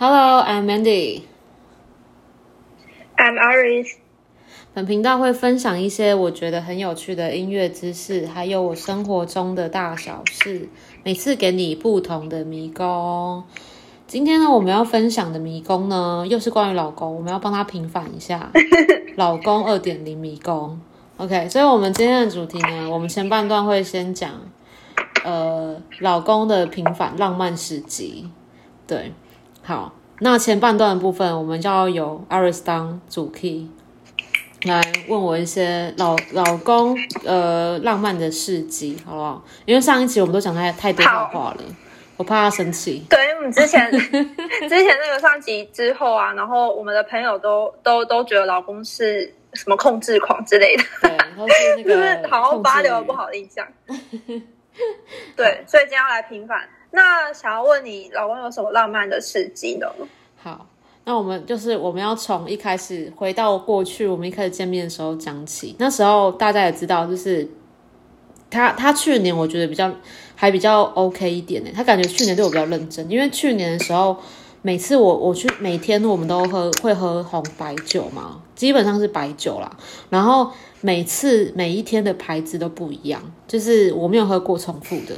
[0.00, 1.24] Hello, I'm Mandy.
[3.18, 3.96] I'm Aris.
[4.72, 10.70] 本频道会分享一些我觉得很有趣的音乐知识，还有我生活中的大小事，
[11.04, 13.44] 每次给你不同的迷宫。
[14.06, 18.50] 今天呢，我们要分享的迷宫呢，又是关于老公，我们要帮他平反一下
[19.18, 20.80] 老公二点零迷宫。
[21.18, 24.30] OK，所以我们今天的主题呢，我们前半段会先讲
[25.26, 28.30] 呃老公的平反浪漫史集。
[28.86, 29.12] 对，
[29.70, 33.70] 好，那前半段的部分，我们就要由 Iris 当主 key
[34.64, 39.44] 来问我一些老老公呃浪漫的事迹，好不好？
[39.66, 41.62] 因为上一集我们都讲太太多好话了，
[42.16, 43.04] 我怕他生气。
[43.08, 53.64] 对，因为我们之前 之前那个上集之后啊，然后我们的朋友都都都觉得老公是什么控制狂之类的，对，都是那 就是个好像发留了不好的印象。
[55.36, 56.68] 对，所以今天要来平反。
[56.90, 59.86] 那想要问你，老公有什么浪漫的事迹呢？
[60.36, 60.66] 好，
[61.04, 65.74] 那我们就是我们要从一开始回到过去，我们一开始见面的时候讲起。
[65.78, 67.48] 那时候大家也知道，就是
[68.50, 69.92] 他他去年我觉得比较
[70.34, 74.16] 还比较 OK 一点呢，他感觉去年对我比较认真，因为去年的时候。
[74.62, 79.74] 每次我我去每天我们都喝会喝红白酒嘛，基本上是白酒啦。
[80.10, 85.14] 然后每次每一天的牌子都不一样，就是我没有喝过重复的。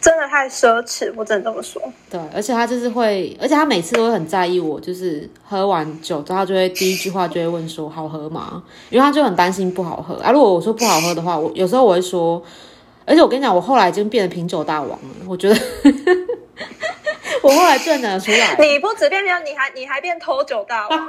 [0.00, 1.80] 真的太奢侈，我只能这么说。
[2.10, 8.62] 对，而且他就是会，而且他每次都会很在意我，就是喝完酒之后，他就会第一句话就会问说好喝吗？
[8.88, 10.32] 因为他就很担心不好喝啊。
[10.32, 12.42] 如果我说不好喝的话，我有时候我会说，
[13.04, 14.98] 而且我跟你讲，我后来已经变成品酒大王了。
[15.28, 15.56] 我觉得
[17.42, 21.06] 我后来真的出来，你不止变成，你还你还变偷酒大王，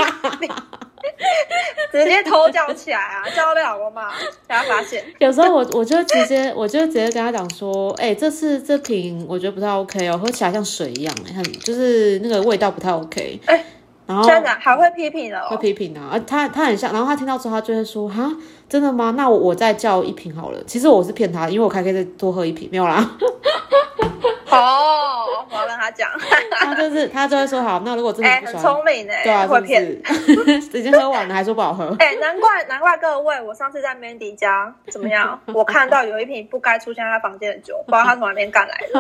[1.92, 3.24] 直接偷叫起来啊！
[3.36, 4.16] 叫到被老公骂，被
[4.48, 5.04] 他发现。
[5.20, 13.40] 有时候我我就直接我就直接跟他讲说，哎、这次这瓶我觉得不太 OK 哦，喝起来像水一样、欸，很就是那个味道不太 OK。
[13.46, 13.66] 哎
[14.08, 18.30] 然后真的还会批评了、会哦，批评啊，啊，他他很像，然后他听到之后，他就会说，哈，
[18.68, 19.14] 真的吗？
[19.16, 20.62] 那我我再叫一瓶好了。
[20.68, 23.10] 其实我是骗他，因为我还可以再多喝一瓶，没有啦。
[24.52, 26.10] 哦，我要跟他讲，
[26.60, 30.02] 他就是他就会说，好，那如果真的哎、很聪明哎、对啊，会是骗。
[30.02, 30.54] 不是？
[30.80, 31.96] 已经喝完了，还说不好喝。
[32.00, 35.40] 哎、难怪难怪各位，我上次在 Mandy 家怎么样？
[35.48, 39.00] 我看到有一瓶不该出现在他房间的酒，不知道他从哪边赶来的，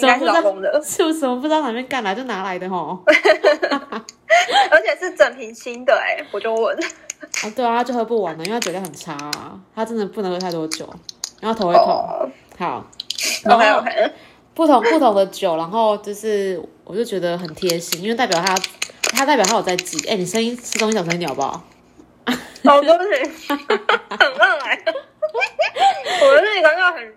[0.00, 0.24] 应该是？
[0.24, 1.26] 老公的，是不是？
[1.26, 3.02] 我不知道哪边干来就拿来的吼。
[4.70, 10.88] 而且是整瓶新的哎、我就问，啊，对啊，他就喝不完了，因为他酒量很差、啊，他真的不能喝太多酒，
[11.40, 11.84] 然后头会痛。
[11.84, 12.84] 哦好，
[13.44, 14.12] 然，OK 后 OK，
[14.58, 18.56] 不同不同的酒，然后就是我就觉得很贴心，因为代表他
[19.12, 20.04] 他代表他有在记。
[20.08, 21.62] 哎、你声音吃东西小声一点好不好？
[22.26, 23.04] 哦，对不
[23.38, 24.82] 起，很饿哎，
[26.26, 27.14] 我是一个那个很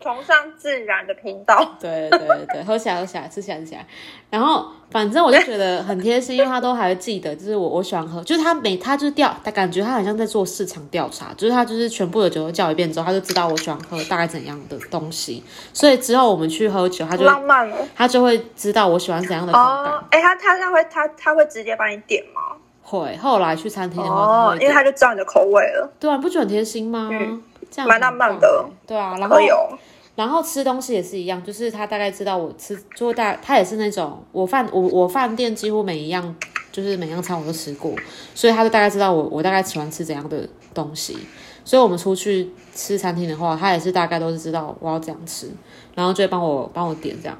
[0.00, 3.86] 崇尚自然的频道，对对对对，喝起来喝起来，吃起来吃起来。
[4.30, 15.44] 然后反正我就觉得很贴心，因为他都还会记得，就是我我喜欢喝，就是他每他就是调，他感觉他好像在做市场调查，就是他就是全部的酒都叫一遍之后，他就知道我喜欢喝大概怎样的东西，
[15.74, 17.76] 所以之后我们去喝酒，他就浪漫了。
[17.94, 19.66] 他就会知道我喜欢怎样的口感。
[19.66, 22.56] 哦，哎，他他他会他他会直接帮你点吗？
[22.82, 27.08] 会后来去餐厅的话，因为他就知道你的口味了，对啊，你不觉得很贴心吗？
[27.12, 28.64] 嗯这样蛮浪漫的。
[28.84, 29.78] 对啊，然后可以哦。
[30.20, 36.36] 然后吃东西也是一样，就是他大概知道我吃，就大他也是那种我饭我我饭店几乎每一样
[36.70, 37.94] 就是每样餐我都吃过，
[38.34, 41.16] 所以他就大概知道我我大概喜欢吃怎样的东西，
[41.64, 45.50] 所以我们出去吃餐厅的话，他也是大概都是知道我要怎样吃，
[45.94, 47.38] 然后就会帮我帮我点这样，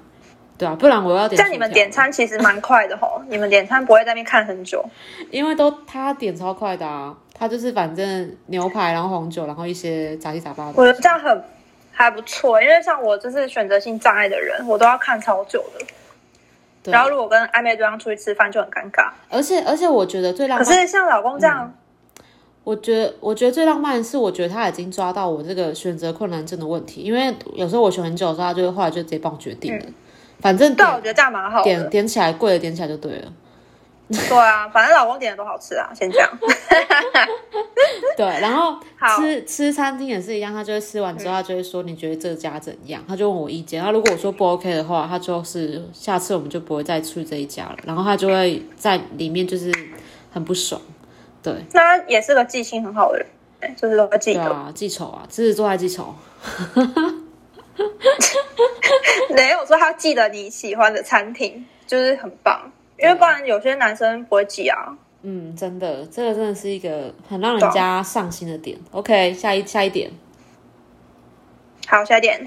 [0.57, 1.39] 对啊，不然我要点。
[1.39, 4.83] 但你们点，餐其实蛮快的吼，你们点餐不会在那边看很久。
[5.31, 10.73] 因为都他点超快的啊，他就是反正牛排，然后红酒，然后一些杂七杂八的。
[10.77, 11.45] 我觉得这样很
[12.03, 15.85] 还不错，因为像我就是选择性障碍的人，我都要看超久的。
[16.83, 19.11] 对然后如果跟暧昧对象出去吃饭就很尴尬。
[19.29, 21.71] 而且而且我觉得最浪漫可，是像老公这样，
[22.65, 29.85] 我觉得我觉得最浪漫的是，我觉得他已经抓到我这个选择困难症的问题，因为有时候我选很久的时候，他就会后来就直接帮我决定了，
[30.41, 31.87] 反正对，我觉得这样蛮好点的。
[31.91, 33.33] 点起来贵了点起来就对了。
[34.29, 36.29] 对啊，反正老公点的都好吃啊，先这样。
[38.17, 38.77] 对，然后
[39.17, 43.01] 吃吃餐厅也是一样，他就会吃完之后，他就会说你觉得这家怎样？
[43.07, 43.81] 他就问我意见。
[43.81, 47.77] 他如果我说不 OK 的话，他就是下次我们就不会再去这一家了。
[47.85, 49.73] 然后他就会在里面就是
[50.33, 50.83] 很不爽。
[51.41, 53.19] 对，那他也是个记性很好的
[53.61, 54.43] 人，就是都会记得。
[54.43, 56.13] 对啊，记仇啊，狮子座爱记仇。
[59.31, 62.73] 没有说他记得你喜欢的餐厅，就是很棒。
[63.01, 64.97] 因为不然有些男生不会记啊。
[65.23, 68.79] 嗯，真的，这个真的是一个很让人家上心的点。
[68.91, 70.11] OK，下一下一点，
[71.87, 72.47] 好，下一点，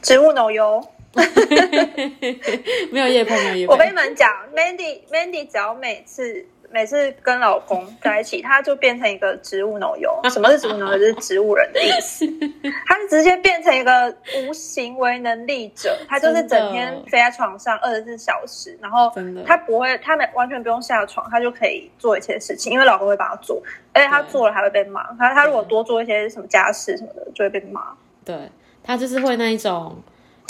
[0.00, 0.84] 植物奶油。
[2.90, 3.86] 没有夜配，没有叶我跟。
[3.86, 10.20] 你们讲，Mandy Mandy 只要每次每次跟老公 在一起，他就变成一个植物农友。
[10.30, 10.98] 什么是植物农友？
[10.98, 12.26] 就是植物人的意思。
[12.86, 19.12] 他是直接变成一个无行为能力者，他就是整天飞在床上二十四小时，然后
[19.46, 25.12] 他不会，他没完全不用下床，他就可以做一些事情，因为老公会帮他做，而且他做了还会被骂。
[25.18, 27.82] 他他如果多做一些什么家事什么的，就会被骂。
[28.24, 28.36] 对
[28.82, 29.96] 他就是会那一种，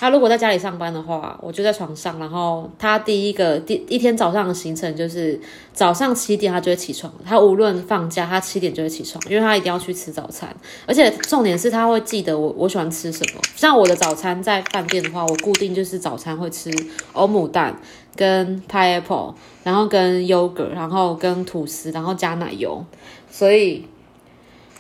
[0.03, 5.41] 他如果在家里上班的话，我就在床上，然后他第一个第一天早上的行程就是
[5.73, 10.53] 早上七点他就会起床，他无论放假他七点就会起床，因为他一定要去吃早餐，
[10.87, 16.69] 而且重点是他会记得我我喜欢吃什么，像我的早餐在饭店的话，我固定就是早餐会吃
[17.13, 17.81] 欧姆蛋
[18.17, 19.33] 跟 pineapple，
[19.63, 22.85] 然后跟 yogurt，然后跟吐司，然后加奶油，
[23.31, 23.87] 所以。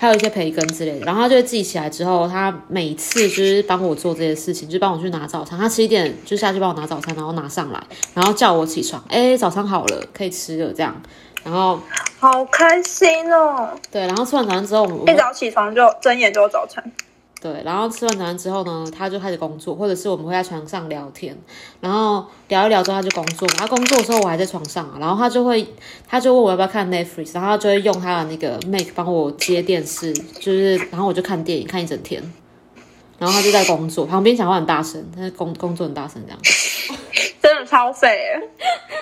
[0.02, 5.56] 还有一些培根之类的，然后他就会自己起来之后，他每次就是帮我做这些事情，就帮我去拿早餐。
[5.56, 7.80] 他七点就下去帮我拿早餐，然后拿上来，
[8.12, 11.00] 然后叫我起床，哎，早餐好了，可以吃了这样。
[11.44, 11.78] 然后
[12.18, 13.78] 好开心哦！
[13.92, 16.82] 对，然后吃完早餐之后，我们一早起床就睁眼就有早餐。
[17.42, 21.36] 对，然后吃完早餐之后呢，他就开始工作，或者是我们会在床上聊天，
[21.80, 23.48] 然后聊一聊之后他就工作。
[23.48, 25.66] 他工作的时候我还在床上啊，然后他就会
[26.06, 32.22] 他就问我要不要看 Netflix，然后他就会用他的那个 Mac 帮我接电视，就是然后我就看电影看一整天，
[33.18, 36.38] 然后他就在工作，旁边讲话很大声，他工工作很大声这样。
[37.42, 38.48] 真的超废耶！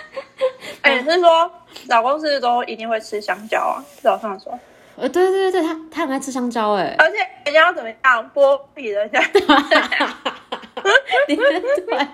[0.80, 1.50] 哎、你是说
[1.88, 3.84] 老公是都一定会吃香蕉啊？
[4.02, 4.58] 早上的时候，
[5.00, 7.16] 呃，对对对对，他他很爱吃香蕉哎，而且
[7.46, 9.40] 人家要怎么样剥皮的香蕉，
[11.26, 12.08] 对对，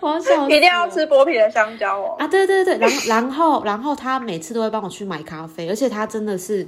[0.00, 2.16] 我要笑死了一定要吃剥皮的香蕉哦。
[2.18, 6.66] 啊，对对对，然后然后然后他每次都会帮我去买咖啡，而且他真的是，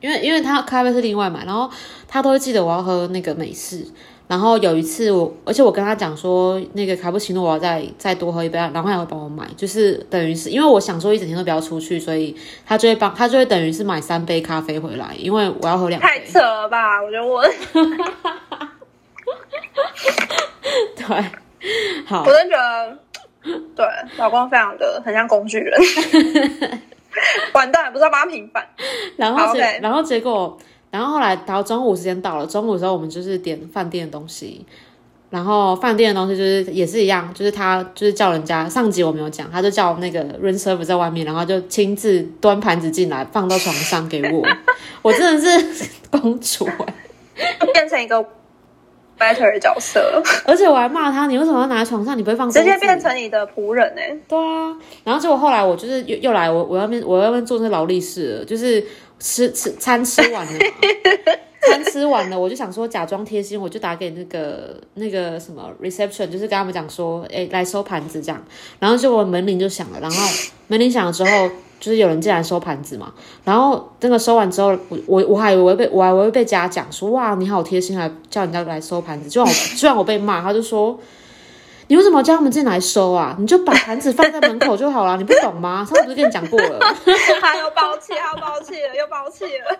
[0.00, 1.70] 因为因为他咖啡是另外买，然后
[2.08, 3.86] 他都会记得我要喝那个美式。
[4.28, 12.36] 然后有一次我，而且我跟他讲说，那个卡布奇诺我要再再多喝一杯，然后他也会帮我买，就是等于是因为我想说一整天都不要出去，所以
[12.66, 16.06] 他就会帮他就会等于是买三杯咖啡回来，因为我要喝两杯。
[16.06, 17.02] 太扯了吧！
[17.02, 17.42] 我觉得我，
[20.94, 21.04] 对，
[22.06, 22.98] 好我，真觉得，
[23.74, 23.86] 对
[24.18, 25.80] 老公非常的很像工具人。
[27.52, 28.62] 完蛋，不知道帮他平反。
[28.62, 28.68] 好
[29.16, 30.56] 然后结然后结果，
[30.90, 34.64] 然后后来到中午时间到了，中午的时候我们就是点饭店的东西，
[35.30, 44.46] 然后饭店的东西就是也是一样，就是他就是叫人家上集我没有讲，他就叫那个 room server 在外面，然后就亲自端盘子进来放到床上给我，
[45.02, 46.66] 我真的是公主
[47.36, 48.16] 哎、变成一个
[49.18, 52.16] better 的角色，而且我还骂他，你为什么要拿在床上？
[52.16, 54.74] 你不会放直接变成你的仆人哎、对啊，
[55.04, 58.82] 然后结果后来我就是又又来我我要面我要面做那劳力士了，就是
[59.18, 60.58] 吃吃餐吃完了，
[61.68, 68.42] 餐吃完了，我就想说假装贴心，我就打给那个那个什么 reception，就是跟他们讲说，哎，来收盘子这样，
[68.78, 70.16] 然后结果门铃就响了，然后
[70.68, 71.50] 门铃响了之后。
[71.80, 80.98] 就是有人进来收盘子嘛，然后那个收完之后，我我我还以为被我还以为被嘉奖说哇你好贴心，还叫人家来收盘子，就让我就让我被骂，他就说
[81.88, 83.34] 你为什么叫他们进来收啊？
[83.38, 85.84] 你就把盘子放在门口就好了，你不懂吗？
[85.88, 86.78] 上次不是跟你讲过了？
[87.40, 89.78] 他又爆气，他又爆气了，又爆气了，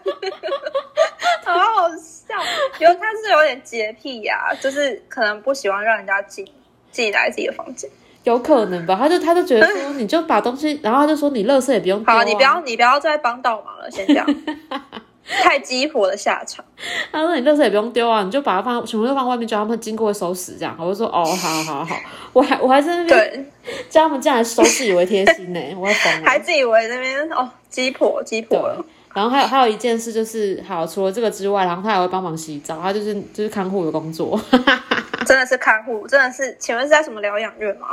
[1.45, 2.35] 好好笑。
[2.79, 6.47] 有他是有点洁癖呀、就是可能不喜欢让人家进
[6.91, 7.89] 进来自己的房间。
[8.25, 8.97] 有可能吧？
[8.99, 12.05] 他就他就觉得说，你就把东西，然后他就说你垃圾也不用。
[12.05, 14.27] 好，你不要你不要再帮倒忙了，先这样。
[15.42, 16.64] 太鸡婆的下场，
[17.12, 20.75] 他说你垃圾也不用丢啊，你就把它放全部都放外面，叫他们经过会收拾这样。
[20.78, 21.97] 我就说哦， 好好好，
[22.32, 26.25] 我还我还在那边对，叫他们进来收，自以为贴心呢、我要疯了。
[26.26, 28.85] 还自以为那边哦鸡婆鸡婆
[29.19, 34.41] 然后还有还有一件事就是，好，除了这个之外，然后他还会帮忙洗澡，他就是就是看护的工作。
[35.27, 37.89] 真的是看护，真的是，请问是在什么疗养院吗？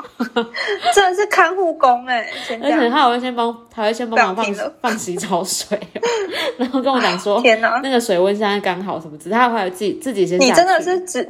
[0.93, 2.29] 真的是看护工哎、
[2.61, 2.89] 而且。
[2.89, 5.77] 他还会先帮，他会先帮忙放 放洗澡水，
[6.57, 10.39] 然后跟我讲说，天哪，那个水温现在刚好什么只是，他还有自己自己先。
[10.39, 11.27] 你真的是植，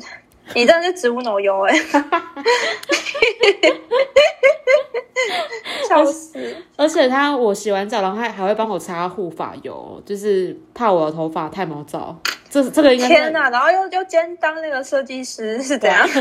[0.53, 1.73] 你真的是植物脑油哎、
[5.87, 6.55] 笑死！
[6.77, 12.15] 而且他我洗完澡，然后还还会帮我擦护发油，就是怕我的头发太毛躁。
[12.49, 16.07] 这这个应该天哪，然后又又兼当那个设计师是怎样？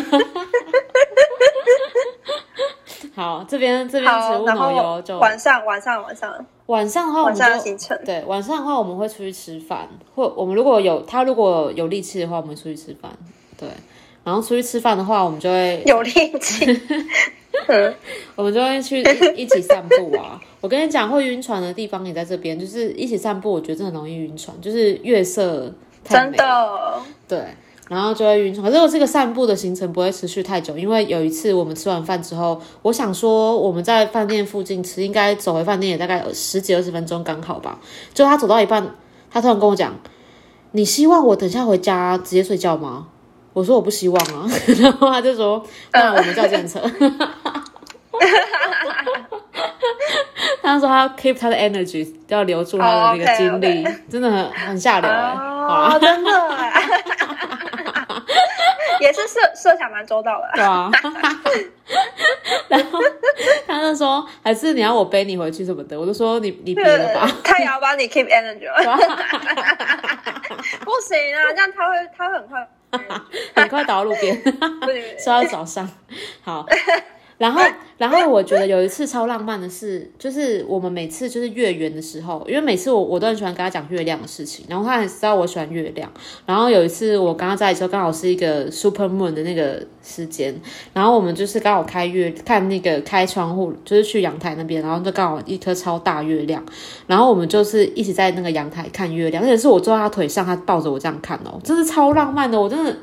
[3.14, 13.12] 好，这边这边植好，物然后奶油就晚上晚上晚上晚上的话，我晚们就上的行程，对晚上的话，我们会出去吃饭，或我们如果有他如果有力气的话，我们出去吃饭。
[13.56, 13.68] 对，
[14.24, 16.66] 然后出去吃饭的话，我们就会有力气。
[17.68, 17.94] 嗯，
[18.34, 20.40] 我们就会去一一起散步啊。
[20.60, 26.32] 我跟你讲，会晕船的地方也在这边，就是一起散步，我觉得真的很容易晕船，就是月色太真。
[26.32, 27.38] 的，对，
[27.88, 28.66] 然然后就会晕船。
[28.66, 37.78] 可是我这个散步的行程不会持续太久，因为有一次我们吃完饭之后，我想说我们在饭店附近吃，应该走回饭店也大概十几二十分钟刚好吧。
[38.12, 38.94] 就他走到一半，
[39.30, 39.94] 他突然跟我讲
[40.72, 43.08] ：“你希望我等下回家直接睡觉吗？”
[43.54, 44.46] 我说：“我不希望啊。”
[44.82, 46.78] 然后他就说：“那我们叫电车。”
[50.62, 56.82] 他说他要 keep 他的 energy，要留住他的那个精力，真的很很下流哎、哦，真的哎，
[59.00, 60.48] 也是设设想蛮周到的。
[60.56, 60.90] 对啊，
[62.68, 62.98] 然后
[63.66, 68.64] 他就说还是你要我背你回去什么的，我就说你你别了吧，他也要帮你 keep energy，
[70.82, 72.66] 不行啊，这样他会他会很快
[73.54, 74.42] 很快倒到路边，
[75.18, 75.88] 说到早上，
[76.42, 76.66] 好。
[77.44, 77.60] 然后，
[77.98, 86.10] 然后我觉得有一次超浪漫的事，就是我们每次就是月圆的时候，因为每次我我都很喜欢跟他讲月亮的事情，然后他很知道我喜欢月亮。
[86.46, 90.58] 然后有一次我刚刚在的时候，刚好是一个 super moon 的那个时间，
[90.94, 96.64] 然后我们就是刚好开月看那个开窗户，就是去阳台那边，然后就刚好一颗超大月亮，
[97.06, 102.96] 然后我们就是一起在那个阳台看月亮，而且是我坐在他腿上，他抱着我这样看哦，真是超浪漫的，我真的。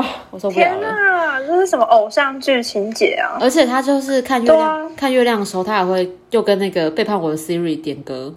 [0.00, 0.88] 哇，我受不了天了！
[0.88, 3.36] 哪，这是什么偶像剧情节啊？
[3.40, 8.34] 而且他就是看月亮，啊看月亮的时候，他还会又跟那个背叛我的 Siri 点歌，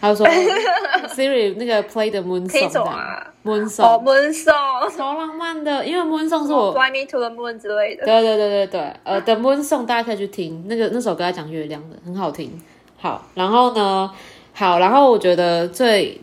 [0.00, 0.26] 他就说
[1.14, 6.72] Siri 那个 Play the Moon 听 Song 哦 Song，、，Moon Song，超浪漫的，因为 Moon Song 是我。
[6.72, 8.04] Fly Me to the Moon 之类的。
[8.04, 12.50] 对对对对对，呃，的 Moon Song 大家可以去听，那个那首歌在讲月亮的，很好听。
[12.96, 14.10] 好，然后呢，
[14.52, 16.20] 好，然后我觉得最，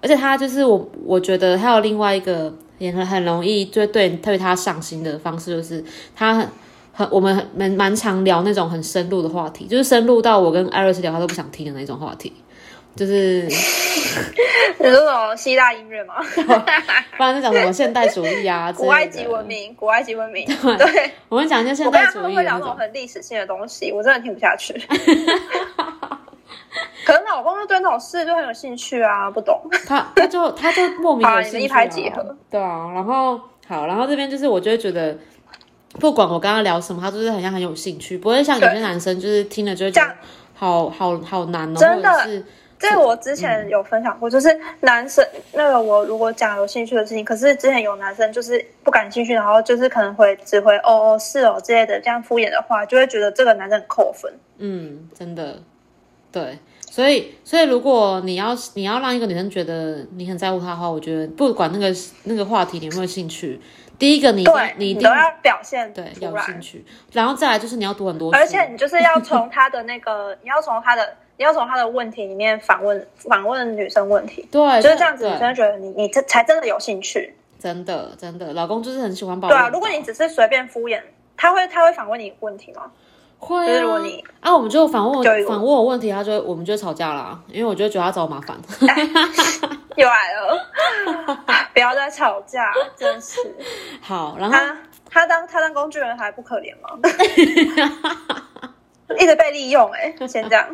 [0.00, 6.48] 而且他就是我，我觉得还有另外一个也很很容易就对对他上心的方式，就是他很
[6.92, 12.32] 很我们很蛮蛮常聊那种很深入的话题，就是深入到我跟艾瑞斯聊他都不想听的那种话题，
[12.96, 13.42] 就是
[14.78, 16.14] 你说什么希腊音乐吗？
[17.16, 20.44] 不然就讲什么现代主义啊 古埃及文明，古埃及文明。
[20.46, 22.76] 对，我们讲一些现代主义的那们会聊那种种。
[22.76, 24.74] 很历史性的东西，我真的听不下去。
[27.04, 29.60] 可能老公就对那种事就很有兴趣啊，不懂。
[29.86, 35.16] 他他就他就莫名的一拍即合，对啊，然后好，然后这边就是我就会觉得，
[36.00, 40.14] 不管我刚刚聊什么，他就是好像很有兴趣，不会像有些男生就是听了就会觉得
[40.54, 42.44] 好好好难哦，真的是
[42.78, 44.48] 这我之前有分享过，就是
[44.80, 54.30] 男生那个我如果讲有兴趣的事情，可是之前有男生就是不感兴趣，然后就是可能会只会哦哦是哦之类的这样敷衍的话，就会觉得这个男生很扣分。
[54.58, 55.56] 嗯，真的
[56.34, 56.58] 对。
[56.90, 63.60] 所以，所以如果你要你要让一个女生觉得你很在乎她的话，我觉得不管那个那个话题你有没有兴趣，
[63.98, 77.34] 第一个你一定对，你一定要表现对要有兴，趣，然后再来就是你要读很多书，而且你就是要从她的那个， 你要从她的，你要从他的问题里面反问反问女生问题，对，就是这样子，女生觉得你你这才真的有兴趣。
[77.58, 81.00] 真的真的，老公就是很喜欢把我对啊，如果你只是随便敷衍，
[81.36, 82.92] 他会他会反问你问题吗？
[83.44, 88.56] 会如果你啊，我们就反问反问我问题，他就我们就会吵架啦，因为我就觉得他找我麻烦。
[89.96, 90.66] 又来了，
[91.72, 93.38] 不要再吵架，真是。
[94.00, 94.76] 好，然后他
[95.08, 96.98] 他当他当工具人还不可怜吗？
[99.18, 100.66] 一直被利用、欸，哎，先这样。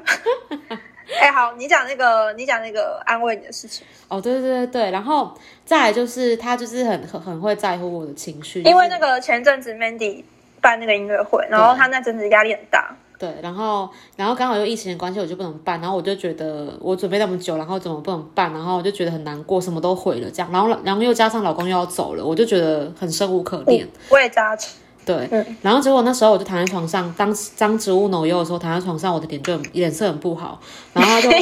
[1.21, 10.23] 哎、好，你讲那个，你讲那个安慰你的事情，哦，对对对对，然后再来就是他就是很很很会在乎我的情绪，因为那个个前阵子 Mandy
[10.61, 23.87] 办那个音乐会，然后他那阵子压力很大，对，然后然后刚好又疫情的关系，我就不能办，然后我就觉得我准备那么久，然后怎么不能办，然后我就觉得很难过，什么都毁了这样，然后然后又加上老公又要走了，我就觉得很生无可恋。
[24.11, 24.77] 我也加持。
[25.11, 25.57] 对，嗯。
[25.63, 30.61] 然后结果那时候我就躺在床上，当当植物扭优的时候，躺在床上，我的脸就很脸色很不好，
[30.93, 31.31] 然后他就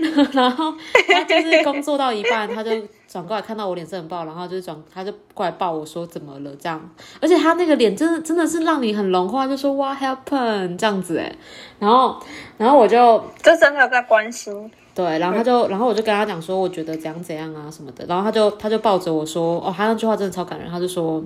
[0.32, 0.74] 然后
[1.06, 2.70] 他就是工作到一半，他就
[3.06, 6.80] 转过来看到我脸色很不好，然后就转他就过来抱我说怎么了这样，
[7.20, 11.32] 而且他那个脸真的真的是让你很融化，就说哇 happen 这样子哎，
[11.78, 12.18] 然后
[12.56, 21.22] 然后我就就真的在关心，对，然后他就，然后我就跟他讲说，我觉得怎样怎样啊什么的，然后他就他就抱着我说，哦，他那句话真的超感人，他就说，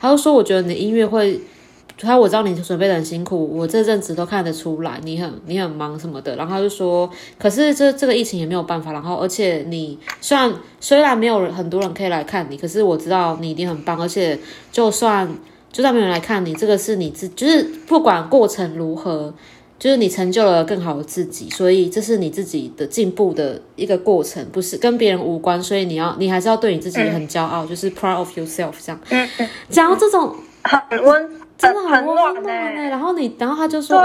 [0.00, 1.38] 他就说，我觉得你的音乐会，
[1.98, 14.38] 他我知道你准备的很辛苦，我这阵子都看得出来，你很你很忙什么的，然后他就说，可是这这个疫情也没有办法，然后而且你虽然虽然没有很多人可以来看你，可是我知道你一定很棒，而且
[14.70, 15.28] 就算
[15.72, 19.34] 就算没有人来看你，这个是你自，就是不管过程如何。
[19.80, 29.00] 就是你成就了更好的自己，所以这是你自己的进步的一个过程，不是跟别人无关，所以你要你还是要对你自己很骄傲，就是 proud of yourself 这样。
[29.70, 33.98] 讲到这种很温，真的很温暖呢、暖欸然后你，然后他就说，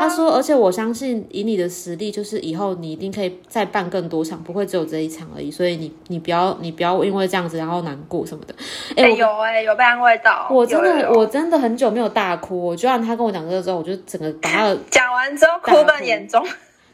[0.00, 5.50] 他说，而且我相信以你的实力，就是以后你一定可以再办更多场，不会只有这一场而已。
[5.50, 8.54] 所以你你不要你不要因为这样子然后难过什么的。
[8.96, 10.48] 哎、有哎、有被安慰到。
[10.50, 16.42] 我真的我真的很久没有大哭，我就让他跟我讲这个之后，我就整个把他 讲完之后哭更严重，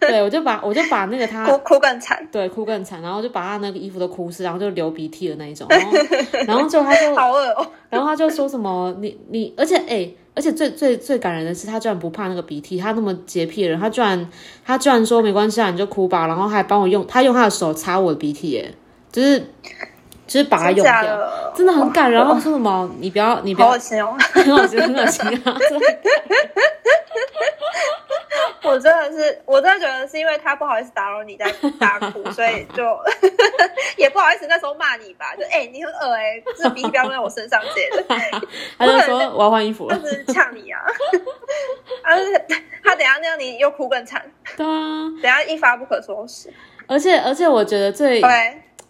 [0.00, 5.92] 对我就把我就把那个他 哭哭更惨，对哭更惨，然后就把他那个衣服都哭湿，然后就流鼻涕的那一种，然后
[6.46, 14.31] 然后就他就 好恶哦、然后他就说什么你你，而且哎、而且最最最感人的是，他居然不怕那个鼻涕，他那么洁癖的人，他居然
[14.64, 18.75] 他居然说没关系啊，你就哭吧，然后还帮我用他用他的手擦我的鼻涕，耶，
[19.11, 19.43] 就是
[20.26, 22.18] 就是把它真用掉，假的，真的很感人。
[22.21, 22.90] 然后他说什么？
[22.99, 23.68] 你不要你不要。
[23.68, 24.16] 好恶，心哦！
[24.33, 25.56] 很恶心很恶心啊，
[28.62, 31.47] 我真的是，我真的觉得是因为他不好意思打扰你在
[31.78, 32.83] 大哭，所以就
[33.97, 38.04] 也不好意思那时候骂你吧，就哎、你很恶哎、这鼻涕不要在我身上之类的，
[38.78, 40.80] 他就说我要换衣服了，就是呛你啊。
[42.02, 42.11] 啊，
[42.83, 44.21] 他等一下那样你又哭更惨，
[44.56, 46.52] 对啊，等一下一发不可收拾。
[46.88, 48.21] 而且而且我觉得最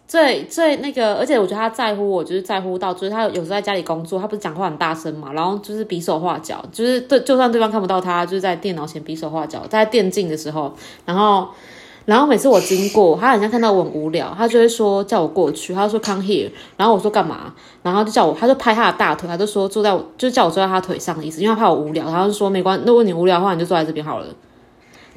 [0.07, 10.73] 最最那个，而且我觉得他在乎我，就是在乎到，就是他有时候在家里工作，他不是讲话很大声嘛，然后就是比手画脚，就是对，就算对方看不到他，就是在电脑前比手画脚，在电竞的时候，
[11.05, 11.49] 然后
[12.05, 24.27] 然后每次我经过，他好像看到我很无聊，他就会说叫我过去，他就说 come here，然后我说干嘛，然后就叫我，他就拍他的大腿，他就说坐在我，就叫我坐在他腿上的意思，因为他怕我无聊，然后就说没关，如果你无聊的话，你就坐在这边好了。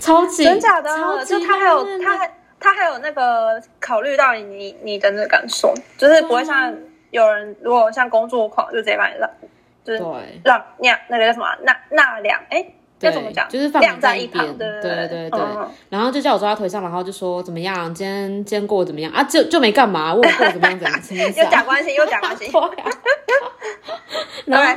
[0.01, 1.25] 超级真假超的？
[1.25, 6.73] 就他还有他还他还有那个考虑到你你你的那个感受，就是不会像
[7.11, 9.29] 有人如果像工作狂就直接把你让
[9.83, 10.41] 就是对。
[10.45, 12.65] 让那那个叫什么啊纳纳凉哎
[13.01, 13.49] 要怎么讲？
[13.49, 19.25] 就是放晾在一一旁，对对对对对嗯然后就叫我坐他腿上，然后就说怎么样，今天今天过得怎么样啊？
[19.25, 21.63] 就就没干嘛，问我过得怎么样怎么样，什么意思又假啊？
[21.67, 22.53] 关心又假关心。
[24.47, 24.77] 来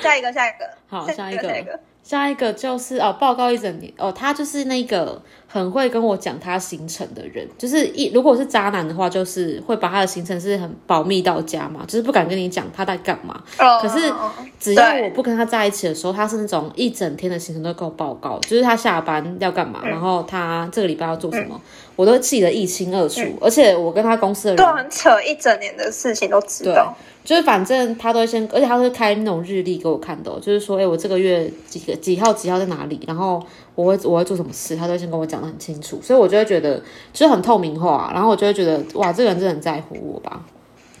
[0.00, 13.42] 下一个下一个，好下一个下下一个，下一个就是哦，报告一整年哦，他就是那个很会跟我讲他行程的人，就是一如果是渣男的话，就是会把他的行程是很保密到家嘛，就是不敢跟你讲他在干嘛。
[13.58, 14.30] 哦可是哦
[14.60, 21.58] 只要我不跟他在一起的时候，他是那种一整天的行程都给我报告，就是他下班要干嘛，嗯然后他这个礼拜要做什么，
[21.96, 23.22] 我都记得一清二楚。
[23.40, 26.94] 而且我跟他公司的人都，很扯，一整年的事情都知道。
[27.24, 33.42] 就是反正他都会先，而且他会开那种日历给我看的哦、就是说，哎、我这个月几个几号几号在哪里，然后
[33.74, 36.78] 我会我会做什么事，他都会先跟我讲的很清楚，所以我就会觉得
[37.14, 40.44] 就是很透明化，然后我就会觉得哇，这个人真的很在乎我吧，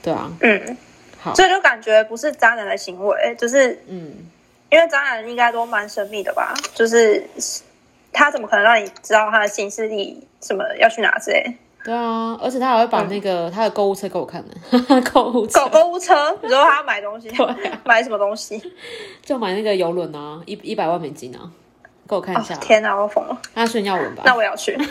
[0.02, 0.76] 对啊，嗯，
[1.20, 4.10] 好所以就感觉不是渣男的行为，就是嗯，
[4.70, 6.54] 因为渣男应该都蛮神秘的吧？
[6.74, 7.22] 就是
[8.12, 11.54] 他怎么可能让你知道他的行事历什么要去哪之类？
[11.84, 14.54] 对啊，而且他还会把那个、他的购物车给我看的，
[15.12, 18.60] 购物车狗购物车，你说他要买东西， 对啊买什么东西？
[19.22, 21.50] 就买那个游轮啊，一一百万美金啊，
[22.08, 23.36] 给我看一下，哦天哪，我疯了！
[23.54, 24.74] 他炫耀文吧，那我也要去。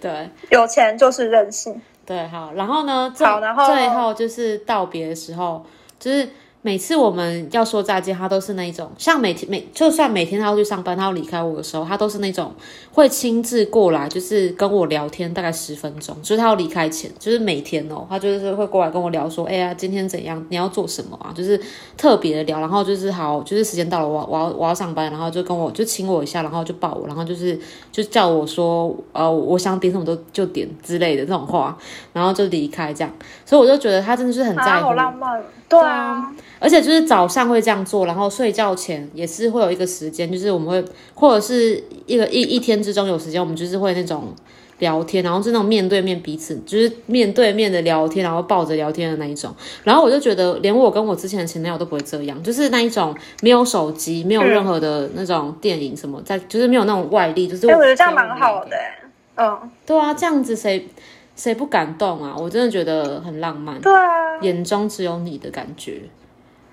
[0.00, 0.28] 对。
[0.50, 1.80] 有钱就是任性。
[2.04, 5.64] 对，好，然后呢，最好然后最后就是道别的时候，
[6.00, 6.28] 就是
[6.64, 12.52] 每次我们要说再见，他都是那种，像每天每就算每天他要去上班，他要离开我的时候，他都是那种
[12.92, 20.46] 会亲自过来，就是跟我聊天，大概十分钟，就是他要离开前，就是每天哦，他就是会过来跟我聊说，哎呀，今天怎样？
[20.50, 21.18] 你要做什么？
[21.20, 21.34] 啊？
[21.34, 21.60] 就是
[21.96, 27.58] 特别的聊，然后就是好，就是时间到了，我我要我要上班，然后就跟我就亲我一下，然后就抱我，然后就是
[27.90, 31.76] 就叫我说，呃，我想点什么都就点之类的这种话，
[32.12, 33.12] 然后就离开这样，
[33.44, 34.94] 所以我就觉得他真的是很在啊，乎，
[35.80, 44.34] 对啊，而且就是早上会这样做，然后睡觉前也是会有一个时间，就是我们会或者是一个一一天之中有时间，我们就是会那种
[44.80, 49.54] 聊天，然后是那种面对面彼此，就是面对面的聊天，然后抱着聊天的那一种。
[49.82, 58.76] 然后我就觉得，连我跟我之前的前男友都不会这样，就是那一种没有手机，没有任何的那种电影什么，在就是没有那种外力，就是哎，我觉得这样蛮好的。
[58.76, 58.98] 欸。
[59.34, 60.86] 嗯，对啊，这样子谁
[61.34, 62.34] 谁不感动啊？
[62.36, 64.38] 我真的觉得很浪漫，对啊。
[64.40, 66.02] 眼中只有你的感觉。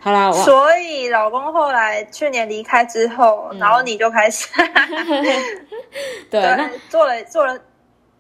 [0.01, 4.47] 好啦，我所以老公后来去年离开之后，然后你就开始
[6.31, 7.59] 对 那对做了做了，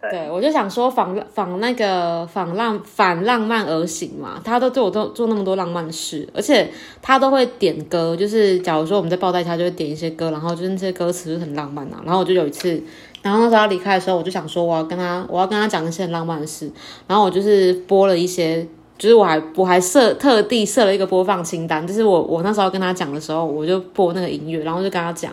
[0.01, 6.69] 对对，我就想说仿仿那个仿浪反浪漫而行嘛，他都对我做做那么多浪漫事，而且
[7.01, 12.01] 他都会点歌，就是假如说我们在抱在他就会点一些歌，然后就是那些歌词就很浪漫啊。
[12.03, 12.83] 然后我就有一次，
[13.21, 16.71] 然后那时候他离开的时候，我就想说我要跟他我要跟他讲一些很浪漫的事，
[17.07, 18.67] 然后我就是播了一些。
[18.97, 25.31] 就是我还我还设特地设了一个播放清单，就是我我那时候跟他讲的时候，我就播那个音乐，然后就跟他讲，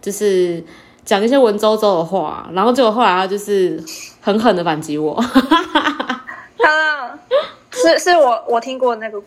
[0.00, 0.62] 就是
[1.04, 3.82] 讲一些文绉绉的话，然后结果后来他就是
[4.20, 7.18] 狠狠的反击我， 啊，
[7.72, 9.20] 是是我我听过那个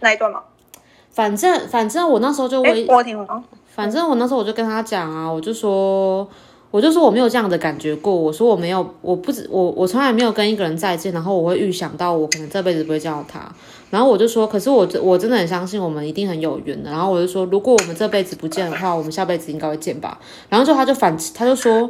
[0.00, 0.42] 那一段吗？
[1.10, 3.42] 反正反正我那时候就我听过？
[3.74, 6.28] 反正我那时候我就跟他讲啊，我就说，
[6.74, 13.48] 我就说我没有这样的感觉过，我说我没有，我不止我我从来没有跟一个人再见，然后我会预想到我可能这辈子不会见到他，
[13.90, 21.88] 然后我就说，可是我我真的很相信我们一定很有缘的，然后我就说，如果我们这辈子不见的话，我们下辈子应该会见吧，然后就他就反他就说。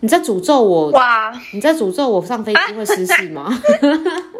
[0.00, 0.90] 你在诅咒我？
[0.90, 3.50] 哇，你在诅咒我上飞机会失 事吗？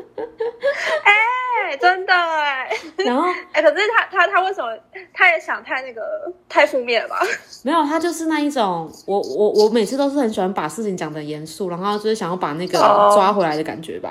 [1.75, 4.69] 哎，真的哎，然后 哎，可是他他他为什么
[5.13, 6.03] 他也想太那个
[6.49, 7.21] 太负面了吧？
[7.65, 14.11] 没有，他就是那一种，我我我每次都是很喜欢把事情讲得很严肃，然后就是想要把那个哦抓回来的感觉吧。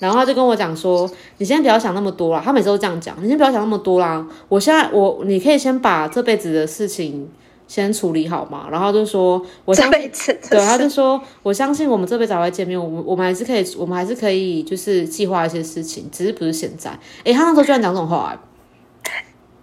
[0.00, 4.26] 然后他就跟我讲说：“你先不要想那么多啦。”他每次都这样讲：“你先不要想那么多啦。
[4.48, 7.30] 我现在我你可以先把这辈子的事情
[7.74, 10.10] 先处理好嘛。”然后就说：“我这相信。”
[10.48, 18.38] 对，他就说：“我相信我们这辈子还会见面，我们我们还是可以，我们还是可以，就是计划一些事情，只是不是现在。”诶，他那时候居然讲这种话、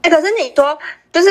[0.02, 0.78] 哎，可是你说
[1.13, 1.30] 就是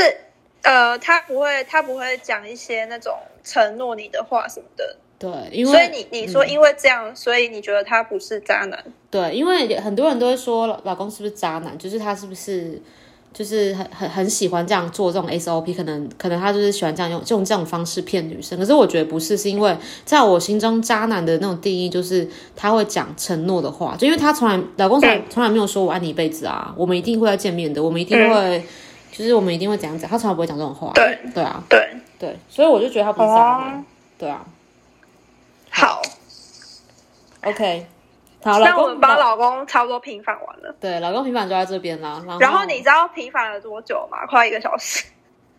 [0.63, 3.13] 呃，他不会他不会讲一些那种
[3.45, 8.83] 承诺你的话什么的，对，因为所以你你说因为这样，所以你觉得他不是渣男？
[9.11, 12.81] 对，因为很多人都会说老老公是不是渣男，就是他是不是
[13.33, 18.59] 就是很很很喜欢这样做这种 SOP，可能可能他就是喜欢这样用用这种方式骗女生。
[18.59, 28.65] 可是我觉得不是，是因为在我心中渣男的那种定义就是他会讲承诺的话，就因为他从来老公从来从来没有说我爱你一辈子啊，我们一定会要见面的，我们一定会、
[29.13, 30.91] 就是我们一定会怎样怎样，他从来不会讲这种话。
[30.95, 31.19] 对。
[31.33, 33.79] 对啊，对，对，所以我就觉得他不是渣男。
[33.79, 33.85] 哦，
[34.19, 34.45] 对啊。
[35.71, 36.03] 好
[37.45, 37.87] ，，OK，
[38.43, 40.75] 那我们把老公差不多平反完了。
[40.81, 44.27] 对老公平反就在这边啦，然后你知道平反了多久吗？
[44.27, 45.05] 快一个小时，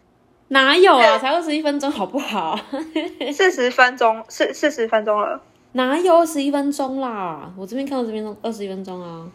[0.50, 1.17] 哪有啊？
[1.20, 2.58] 才二十一分钟，好不好？
[3.34, 5.39] 四十分钟，四四十分钟了。
[5.74, 7.52] 哪有二十一分钟啦？
[7.58, 9.28] 我这边看到这边二十一分钟啊。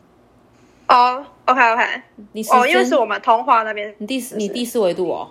[0.88, 5.30] 哦，OK OK，你哦，因为是我们通话那边，你第四你第四维度哦。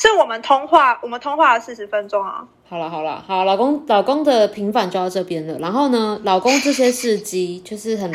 [0.00, 2.48] 是我们通话，我们通话了四十分钟啊。
[2.66, 5.58] 好了好了，好，老公老公的平反就到这边了。
[5.58, 8.10] 然后呢，老公这些事迹就是很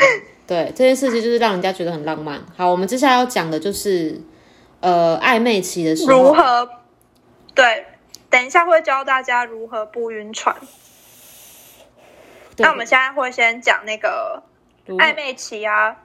[0.48, 2.44] 对，这些事迹就是让人家觉得很浪漫。
[2.58, 4.20] 好，我们接下来要讲的就是
[4.80, 6.68] 呃暧昧期的时候如何？
[7.54, 7.86] 对，
[8.32, 10.56] 等一下会教大家如何不晕船。
[12.58, 14.42] 那我们现在会先讲那个
[14.88, 15.98] 如暧昧期啊，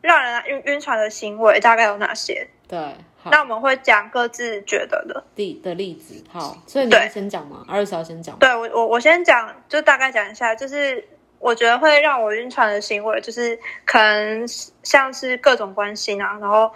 [0.00, 2.46] 让人晕晕船的行为大概有哪些？
[2.68, 2.94] 对好
[3.30, 5.22] 那我们会讲各自觉得的。
[5.36, 6.22] 例的例子。
[6.30, 7.64] 好，所以你要先讲吗？
[7.68, 8.36] 二十号先讲。
[8.38, 11.06] 对我我我先讲，就大概讲一下，就是
[11.38, 14.44] 我觉得会让我晕船的行为，就是可能
[14.82, 16.70] 像是各种关心啊，然后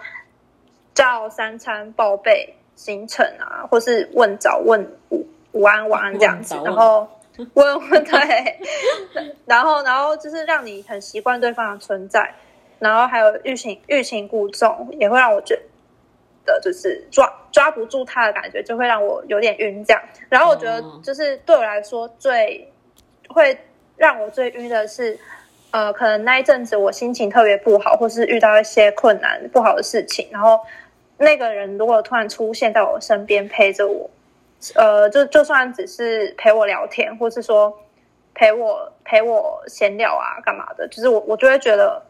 [0.93, 7.07] 照三餐报备行程啊，或是问早问午午安晚安这样子然后
[7.53, 8.59] 问问对，
[9.45, 12.33] 然后然后就是让你很习惯对方的存在，
[12.79, 15.59] 然后还有欲擒欲擒故纵，也会让我觉
[16.47, 20.01] 得就是抓抓不住他的感觉，就会让我有点晕这样。
[20.29, 22.67] 然后我觉得哦就是对我来说最
[23.29, 23.55] 会
[23.95, 25.17] 让我最晕的是，
[25.71, 30.59] 呃，可能那一阵子我心情特别不好，或是遇到一些困难不好的事情，然后
[31.17, 34.09] 那个人如果突然出现在我身边陪着我，
[34.75, 37.75] 呃，就就算只是陪我聊天，或是说
[38.33, 42.01] 陪我陪我闲聊啊，干嘛的，就是我我就会觉得，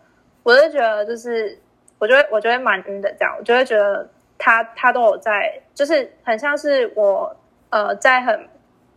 [0.44, 1.58] 我就觉得就是
[2.00, 7.36] 我就会我就会蛮晕的，这样我就会觉得他他都有在，就是很像是我
[7.70, 8.48] 呃在很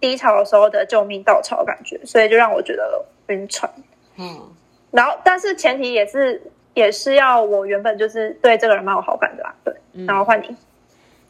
[0.00, 3.70] 低潮的时候的救命稻草感觉，所以就让我觉得晕船。
[4.16, 4.50] 嗯，
[4.90, 6.42] 然后，但是前提也是
[6.74, 9.74] 也是要我原本就是对这个人蛮有好感的啦，对。
[10.06, 10.56] 然后换你，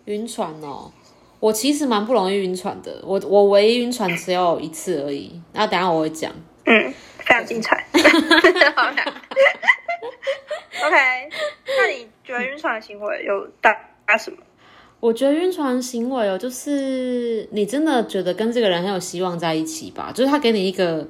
[0.07, 0.93] 晕船哦，
[1.39, 3.01] 我其实蛮不容易晕船的。
[3.03, 5.41] 我我唯一晕船只有一次而已。
[5.53, 6.31] 那等下我会讲。
[6.67, 7.85] 嗯，非常精彩。
[10.83, 10.97] OK，
[11.67, 13.77] 那你觉得晕船的行为有大
[14.11, 14.37] 大什么？
[14.99, 20.11] 我觉得晕船行为哦，就是你真的觉得跟这个人很有希望在一起吧？
[20.13, 21.07] 就是他给你一个，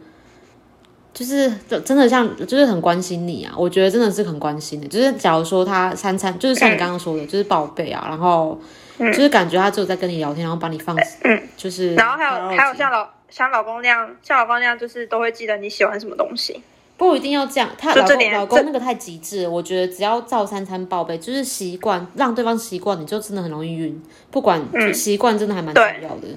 [1.13, 1.51] 就是
[1.85, 3.53] 真的像，就是很关心你啊。
[3.57, 4.87] 我觉得真的是很关心的。
[4.87, 8.57] 就是假如说他三餐，就是像你刚刚说的，就是报备啊，然后
[8.99, 16.63] 就是感觉他只有在跟你聊天，然后把你放，嗯，就是然后还有还有像老像老公那样，像老公那样，就是都会记得你喜欢什么东西。
[17.01, 24.03] 不一定要这样，他老公老公那个太极致，我觉得只要照三餐报备，就是习惯让对方习惯，你就真的很容易晕。
[24.31, 24.61] 不管
[24.93, 26.29] 习惯真的还蛮重要的，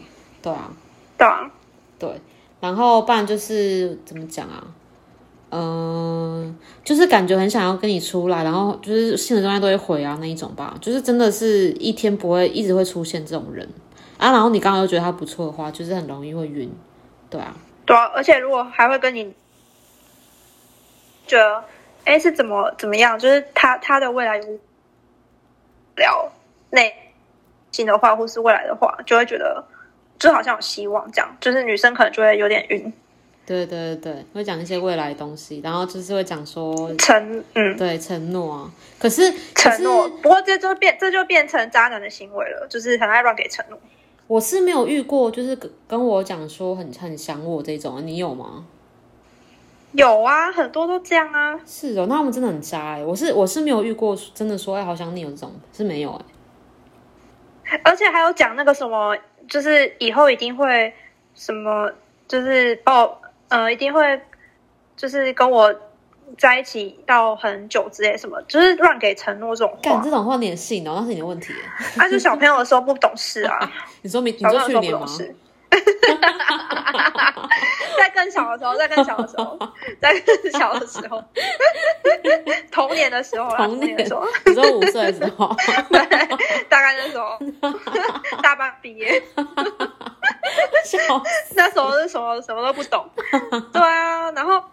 [0.41, 0.71] 对啊，
[1.17, 1.52] 对啊，
[1.99, 2.10] 对。
[2.62, 4.63] 然后不然就是怎么讲啊？
[5.49, 13.67] 嗯、就是感觉很想要跟你出来，然后就是性的状态都会回啊那一种吧，就是真的是一天不会一直会出现这种人
[14.17, 14.32] 啊。
[14.32, 16.71] 然后你刚刚又觉得他不错的话，就是很容易会晕，
[17.30, 17.54] 对啊，
[17.86, 19.34] 对啊，而且如果还会跟你
[21.25, 21.63] 觉得，
[22.05, 23.17] 哎，是怎么怎么样？
[23.17, 24.59] 就是他他的未来有
[25.95, 26.31] 聊
[26.69, 26.93] 内
[27.71, 29.63] 心的话，或是未来的话，就会觉得
[30.19, 31.38] 就好像有希望这样。
[31.39, 32.93] 就是女生可能就会有点晕，
[33.45, 38.71] 对对对对，会讲一些未来的东西，然后就是会讲说，承嗯对承诺啊。
[38.99, 43.79] 可是承诺，不过这就变这就变成渣男的行为了，就是很爱乱给承诺。
[44.27, 48.65] 我是没有遇过，就是跟跟我讲说很很想我这种，你有吗？
[49.93, 51.60] 有啊，很多都这样啊。
[51.65, 56.12] 是哦，那他们真的很渣哎、我是我是没有遇过，真的说哎好想你有这种是没有
[57.65, 59.15] 哎、而且还有讲那个什么，
[59.47, 60.93] 就是以后一定会
[61.36, 61.91] 什么，
[62.27, 64.21] 就是抱呃，一定会
[64.97, 65.73] 就是跟我
[66.38, 70.03] 在一起到很久之类什么，就是乱给承诺这种干话。
[70.03, 71.60] 这种话你也信哦，那是你的问题耶。
[71.97, 75.06] 啊，就小朋友的时候不懂事啊， 你说明你说去年吗。
[77.97, 79.57] 在更小的时候，在更小的时候，
[80.01, 81.23] 在更小的时候，
[82.71, 85.55] 童年的时候啦，童年的时候，你说五岁的时候，
[85.89, 86.05] 对，
[86.69, 87.38] 大概那时候，
[88.41, 89.21] 大班毕业，
[90.86, 90.97] 笑
[91.47, 93.09] 死那时候是什么什么都不懂，
[93.71, 94.63] 对啊，然后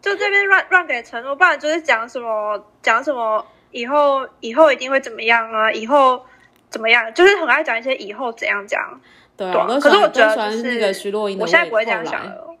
[0.00, 6.24] 就这边乱乱给承诺，不然就是讲什么讲什么以后以后一定会怎么样啊，以后
[6.70, 9.00] 怎么样，就是很爱讲一些以后怎样讲，
[9.36, 11.04] 对啊，可是我觉得是。
[11.40, 12.56] 我现在不会这样想了，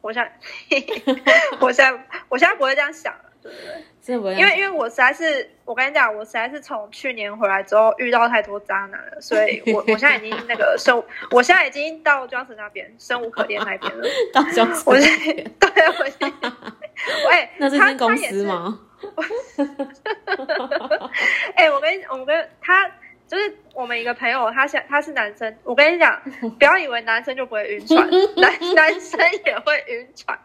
[0.00, 0.30] 我现在
[1.60, 3.84] 我现在我现在不会这样想了，对不对？
[4.34, 14.08] 因样为因为我实在是，我跟你讲，我实在是从去年回来之后遇到太多渣男了，所以我我现在已经那个生， 我现在已经到 Johnson 那边生无可恋那边了。
[14.32, 16.32] 到教室我是那边对，我已经，
[17.28, 18.80] 喂，那是间公司吗？
[21.54, 22.90] 哎、我跟你，我跟他
[23.30, 26.20] 就是我们一个朋友，他现他是男生，我跟你讲，
[26.58, 30.36] 不要以为男生就不会晕船， 男男生也会晕船，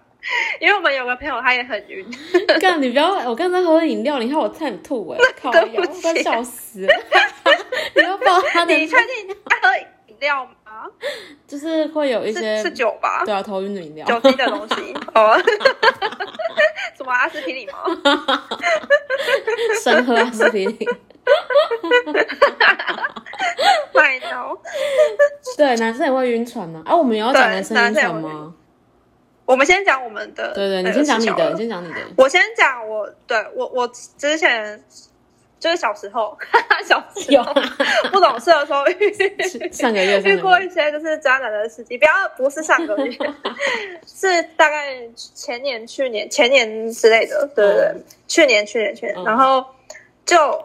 [0.59, 2.05] 因为我们有个朋友他也很晕，
[2.61, 3.11] 干，你不要！
[3.27, 6.93] 我刚才喝饮料，你看我差点吐哎，靠对腰，不起快笑死了！
[7.95, 9.75] 你要抱他的，你确定他喝
[10.15, 10.86] 饮料吗？
[11.47, 13.23] 就是会有一些是是酒吧？
[13.25, 15.38] 对啊，头晕的饮料，酒精的东西 哦，
[16.97, 17.73] 什么阿司匹林吗？
[19.84, 20.88] 生喝阿司匹林。
[23.93, 24.58] 麦当。
[25.58, 26.82] 对，男生也会晕船呢？
[26.86, 28.54] 啊，我们也要讲对男生晕船吗？
[29.45, 31.58] 我们先讲我们的，对对，你先讲你的，你先。
[31.58, 31.99] 先讲你的。
[32.17, 34.84] 我先讲我，对我我之前
[35.59, 36.37] 就是小时候，
[36.85, 37.53] 小时有候
[38.11, 39.13] 不懂事的时候遇
[39.71, 43.17] 上个月，遇过一些就是渣男的事情，不要不是上个月，
[44.05, 49.65] 是大概前年、去年、前年之类的，对对对，嗯去年、去年、去年，嗯然后
[50.25, 50.63] 就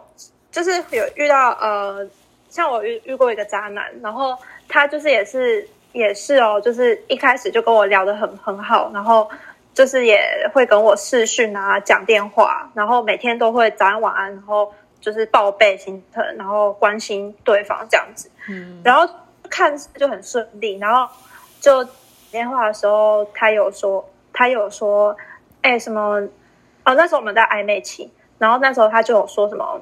[0.51, 2.07] 就是有遇到呃，
[2.49, 9.29] 像我遇遇过一个渣男，然后他就是也是也是哦，就是一开始就跟我聊得很很好，然后
[9.73, 10.19] 就是也
[10.53, 18.29] 会跟我视讯啊，讲电话，然后每天都会早安晚安，然后就是报备心疼，然后关心对方这样子。
[18.49, 19.07] 嗯，然后
[19.49, 21.11] 看似就很顺利，然后
[21.59, 21.91] 就打
[22.31, 25.15] 电话的时候，他有说，他有说，
[25.61, 26.21] 哎，什么？
[26.83, 29.79] 哦，那时候我们在暧昧期，然后那时候他就有说什么，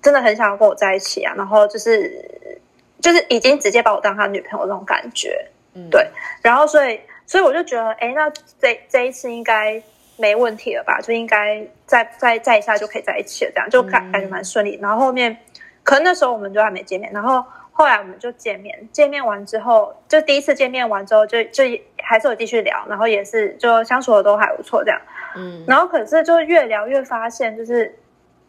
[0.00, 2.60] 真的很想要跟我在一起啊，然后就是
[3.00, 6.08] 就是已经直接把我当他女朋友那种感觉，嗯对
[6.42, 9.80] 然后所以所以我就觉得，哎，那这这一次应该
[10.16, 10.98] 没问题了吧？
[11.00, 14.78] 就应该再再再一下就可以在一起了，这样就感嗯感觉蛮顺利。
[14.82, 15.36] 然后后面
[15.84, 21.62] 可能那时候我们就还没见面，然后后来我们就见面，见面完之后，就第一次见面完之后就就
[22.02, 24.98] 还是有继续聊，然后也是就相处的都还不错这样。
[25.36, 27.94] 嗯然后可是就越聊越发现，就是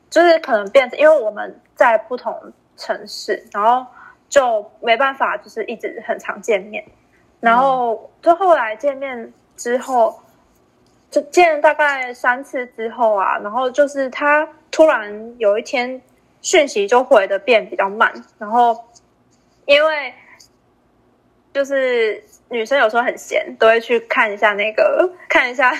[0.09, 2.33] 就是可能变成，因为我们在不同
[2.77, 3.85] 城市，然后
[4.29, 6.83] 就没办法就是一直很常见面，
[7.39, 10.19] 然后就后来见面之后，
[11.09, 16.01] 就见大概三次之后啊，然后就是他突然有一天
[16.41, 18.77] 讯息就回的变比较慢，然后
[19.65, 20.13] 因为
[21.53, 25.73] 就是女生有时候很闲，都会去看一下那个看一下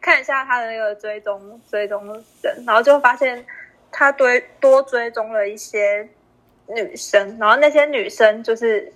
[0.00, 2.06] 看一下他的那个追踪追踪
[2.42, 3.44] 人，然后就发现
[3.90, 6.08] 他追多追踪了一些
[6.66, 8.92] 女生，然后那些女生就是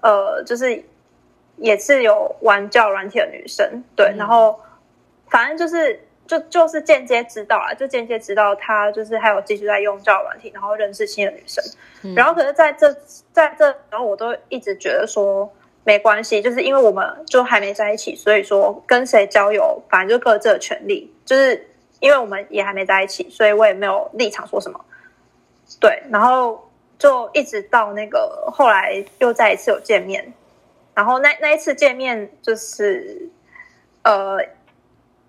[0.00, 0.82] 呃就是
[1.58, 4.58] 也是有玩教软体的女生，对，嗯然后
[5.28, 11.64] 反正就是就就是间接知道啊，就间接知道她就是还有继续在用教软体，然后认识新的女生。
[12.02, 12.92] 嗯然后可是在这
[13.32, 15.50] 在这，然后我都一直觉得说
[15.84, 21.12] 没关系，就是因为我们就还没在一起，所以说跟谁交友，反正就各自的权利。
[21.24, 21.68] 就是
[22.00, 24.80] 因为我们也还没在一起，所以我也没有立场说什么。
[25.80, 30.32] 对，然后就一直到那个后来又再一次有见面，
[30.98, 33.28] 然后那那一次见面就是
[34.02, 34.36] 呃，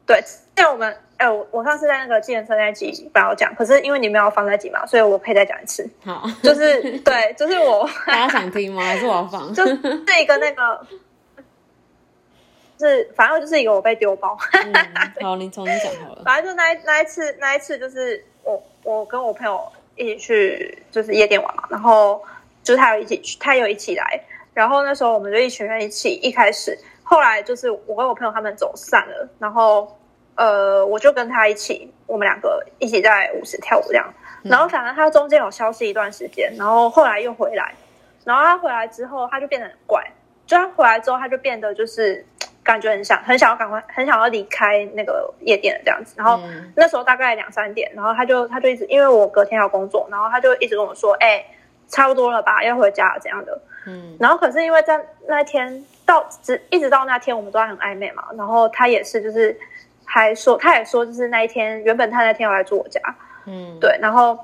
[0.03, 0.19] 对，
[0.58, 5.88] 像我们，哎、我我上次在那个计程车那集本来要讲，可是因为你没有放在集嘛，所以我可以再讲一次。
[6.03, 8.82] 好，就是对， 就是我大家想听吗？
[8.82, 9.47] 还是我要放？
[9.53, 9.73] 就是
[10.19, 10.88] 一个那个，
[12.79, 14.73] 是反正就是一个我被丢包，嗯，
[15.21, 16.23] 好，你重新讲好了。
[16.25, 22.19] 反正就那一那一次那一次就是我我跟我朋友一起去就是夜店玩嘛，然后
[22.63, 24.19] 就是他有一起去，他有一起来，
[24.60, 29.98] 然后那时候我们就一群人一起，一开始后来就是我跟我朋友他们走散了，然后
[30.36, 37.74] 呃我就跟他一起，我们两个一起在舞池跳舞这样，然后反正他中间有消失一段时间，然后后来又回来，
[38.26, 40.06] 然后他回来之后他就变得很怪，
[40.45, 42.26] 就他回来之后他就变得就是。
[42.62, 46.72] 感觉很想很想要赶快很想要离开那个夜店的这样子，然后嗯。
[46.76, 51.43] 那时候大概两三点，然后他就他就一直因为我隔天要工作，然后他就一直跟我说，哎、
[51.89, 53.62] 差不多了吧，要回家了怎样的。
[53.86, 54.15] 嗯。
[54.19, 59.58] 然后可是因为在那天到直一直到那天我们都还很暧昧嘛，然后他也是就是
[60.06, 62.99] 还说他也说就是那一天原本他那天要来住我家，
[63.45, 64.38] 嗯，对，然后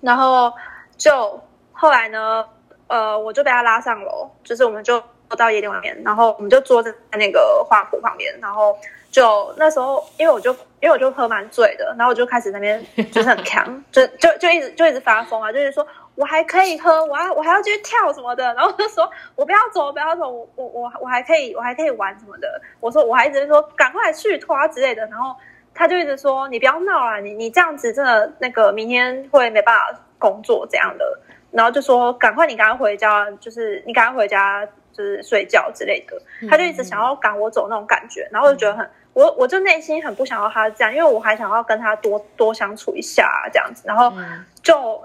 [0.00, 0.52] 然后
[0.96, 1.40] 就
[1.72, 2.44] 后来呢，
[2.86, 5.02] 呃，我就被他拉上楼，就是我们就
[5.36, 8.76] 到夜店外面，然后我们就坐在那个花圃旁边，然后
[9.10, 25.34] 就那时候因为我就因为我就喝蛮醉的，然后我就开始那边就是很强， 就就就一直就一直发疯啊，就是说我还可以喝，我要我还要继续跳什么的， 然后就说我不要走，不要走，我我我我还可以我还可以玩什么的，我说我还一直说赶快去拖啊之类的，然后。
[25.72, 31.18] 他就一直说：“你不要闹啊，你你这样子真的那个明天会没办法工作这样的。”
[31.52, 36.20] 然后就说：“赶快你赶快回家，就是你赶快回家，就是睡觉之类的。”
[36.50, 45.00] 他就一直想要赶我走那种感觉，然后我就觉得很我我就内心很不想要他这样，因为我还想要跟他多多相处一下、这样子，然后嗯就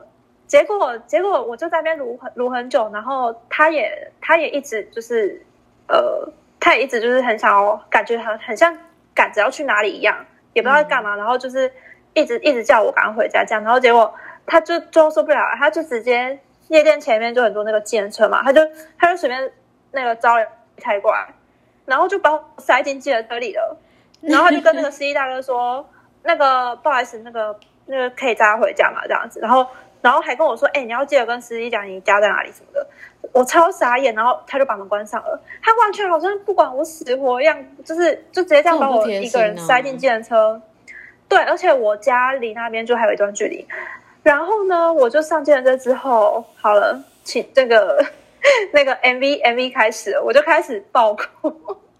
[0.47, 5.41] 结果结果我就在那边撸很撸很久，然后他也他也一直就是
[5.87, 6.27] 呃，
[6.59, 8.77] 他也一直就是很想要，感觉很很像
[9.13, 11.71] 赶着要去哪里一样，也不知道在干嘛，然后就是
[12.13, 14.13] 一直一直叫我赶快回家这样，然后结果
[14.45, 18.61] 他就最后受不了了，他就直接夜店前面就很多那个计程车嘛，他就
[18.99, 19.51] 他就随便
[19.91, 21.27] 那个招人开过来，
[21.85, 23.77] 然后就把我塞进计程车里了，
[24.21, 25.87] 然后他就跟那个司机大哥说，
[26.23, 29.65] 那个不好意思，那个那个可以载他回家嘛这样子，然后
[30.05, 32.87] 然后还跟我说，哎、你要记得跟司机讲你家在哪里什么的。
[33.31, 40.61] 我超傻眼，然后他就把门关上了，他完全好像不管我死活一样，就是就直接这样把我一个人塞进计程车。
[41.27, 43.67] 对，而且我家离那边就还有一段距离。
[44.21, 48.05] 然后呢，我就上计程车之后，好了，请这个
[48.71, 51.51] 那个 MV MV 开始，我就开始爆哭。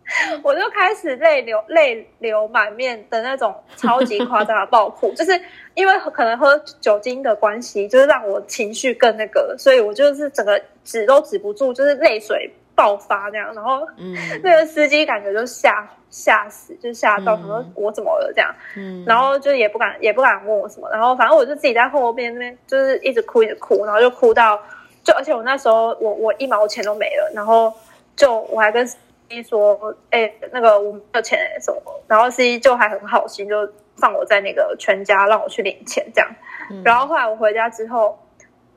[0.44, 5.40] 我就开始泪流泪流满面的那种超级夸张的爆哭， 就是
[5.74, 13.54] 因为可能喝酒精的关系，就是让我情绪更那个，所以我就是整个止都止不住，就是泪水爆发那样。
[13.56, 14.16] 然后嗯。
[14.44, 24.62] 那个司机感觉就吓吓死，就吓到，嗯想说我怎么了这样，嗯，然后就也不敢也不敢问我什么，然后反正我就自己在后边那边就是一直哭一直哭，然后就哭到
[25.04, 27.74] 就而且我那时候我我一毛钱都没了，然后
[28.16, 28.98] 就我还跟司
[29.30, 36.30] 机说，哎、那个我没有钱哎什么，然后司机就还很好心，就放我在那个全家让我去领钱这样，
[36.70, 36.82] 嗯。
[36.84, 38.18] 然后后来我回家之后，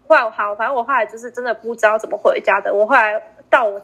[0.07, 3.81] 后来我好，反正我后来就是真的不知道怎么回家的，我后来到我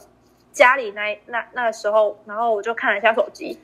[0.53, 3.61] 家里那那那个时候，然后我就看了一下手机，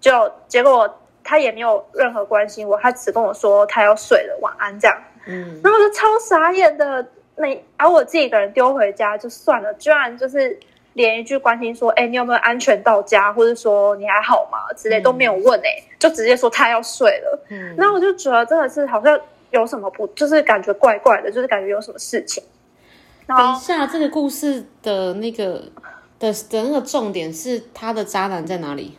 [0.00, 4.96] 就结果他也没有任何关心我，他只跟我说他要睡了，晚安这样。
[5.26, 5.60] 嗯。
[5.62, 10.58] 然后我就超傻眼的，那把我自己一个人丢回家就算了，居然就是
[10.94, 17.44] 连一句关心说，哎，你有没有安全到家，或者说你还好吗之类都没有问、哎、就直接说他要睡了。
[17.48, 19.18] 嗯，那我就觉得真的是好像
[19.50, 22.42] 有什么不，就是感觉怪怪的，就是感觉有什么事情。
[23.26, 25.62] 等一下，这个故事的那个
[26.18, 28.98] 的的那个重点是他的渣男在哪里？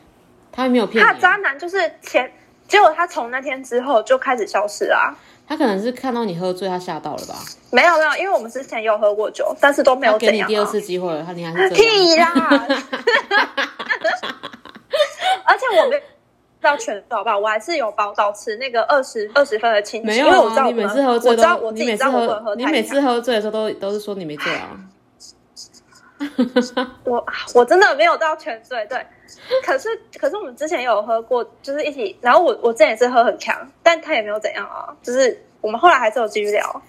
[0.53, 2.31] 他没有骗你，他的渣男就是前，
[2.67, 5.15] 结果他从那天之后就开始消失啦、
[5.51, 7.35] 他可能是看到你喝醉，他吓到了吧？
[7.71, 10.65] 没有没有，因为我们之前有喝过酒，但是都没有啊给你第二啊。
[10.65, 11.69] 次机会了，他你还是。
[11.71, 12.33] 屁啦！
[15.43, 16.01] 而且我没有
[16.61, 17.37] 到全手，好不好？
[17.37, 24.69] 我还是有保保持那个二十二十分的清醒，没有因为我知道你每次喝醉我知道我自己知道我喝，你每次喝醉的时候都都是说你没醉啊。
[27.05, 29.05] 我我真的没有到全醉，对。
[29.63, 36.81] 可是可是我们之前有喝过，就是一起，然后我我之前也是喝很强，但他也没有怎样啊，就是我们后来还是有继续聊，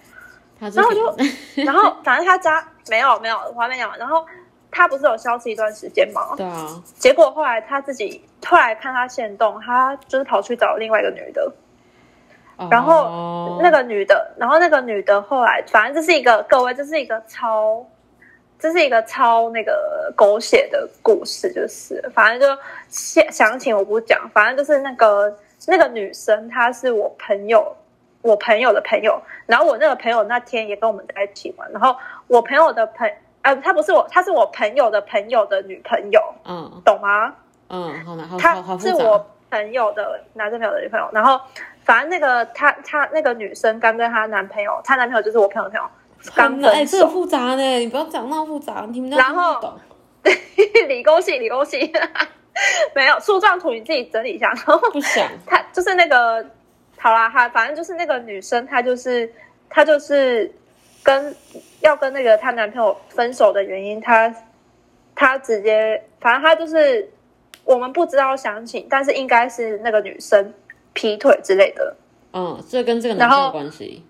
[0.59, 1.17] 然后我就
[1.63, 4.27] 然后反正他家没有没有，我还没讲完，然后
[4.71, 6.35] 他不是有消失一段时间吗？
[6.37, 11.53] 对啊，结果后来他自己后来看他现动，他就是跑去找另外一个女的，
[12.71, 17.87] 然后哦那个女的，然后那个女的后来，反正这是一个各位，这是一个超
[18.63, 25.37] 这是一个超那个狗血的故事，就是反正就详详情我不讲，反正就是那个
[25.67, 27.77] 那个女生，她是我朋友，
[28.21, 31.97] 我朋友的朋友，然后我那个朋友那天也跟我们在一起玩，然后
[32.29, 33.11] 我朋友的朋
[33.43, 37.35] 呃，她不是我，她是我朋友的朋友的女朋友，嗯懂吗？
[37.69, 38.91] 嗯，好难，好好她好复杂。
[38.91, 41.41] 是我朋友的男生朋友的女朋友，然后
[41.85, 45.91] 反正那个她她那个女生刚跟她男朋友，她男朋友就是我朋友的朋友，
[46.35, 49.79] 刚哎，这个复杂呢，你不要讲那么复杂，你们家听然后不懂。
[50.89, 51.93] 理工系理工系，
[52.95, 56.45] 没有树状图你自己整理一下，然后不想， 他就是那个
[56.99, 59.33] 好啦，他反正就是那个女生，她就是
[59.69, 60.53] 她就是
[61.03, 61.35] 跟
[61.81, 64.33] 要跟那个她男朋友分手的原因，她
[65.17, 67.11] 她直接反正她就是
[67.65, 70.55] 我们不知道详情，但是应该是那个女生
[70.93, 71.97] 劈腿之类的，
[72.33, 74.05] 嗯，这跟这个男生关系。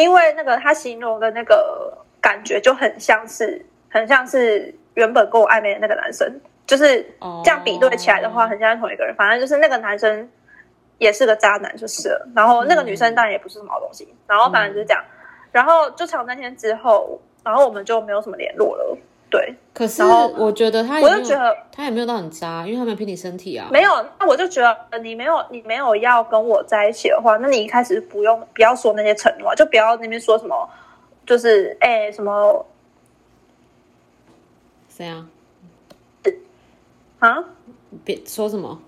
[0.00, 7.02] 因为那个他形容的那个感觉就很像是很像是原本跟我暧昧的那个男生，就是，
[7.44, 9.14] 这样比对起来的话，很像同一个人。
[9.14, 10.28] 反正就是那个男生
[10.98, 12.28] 也是个渣男，就是了。
[12.34, 14.08] 然后那个女生当然也不是什么好东西。
[14.26, 15.04] 然后反正就是这样。
[15.52, 18.96] 然后就从那天之后，然后我们就没有什么联络了。
[19.30, 23.68] 对，可是我觉得他也我没有就觉得他也没有到很渣，因为他没有骗你身体啊。
[23.70, 30.68] 没有，那我就觉得呃你没有你没有要跟我在一起的话，那你一开始不用不要说那些承诺，就不要那边说什么，
[31.24, 32.66] 就是哎、什么
[34.88, 35.26] 谁啊？
[37.20, 37.44] 啊，
[38.04, 38.80] 别说什么。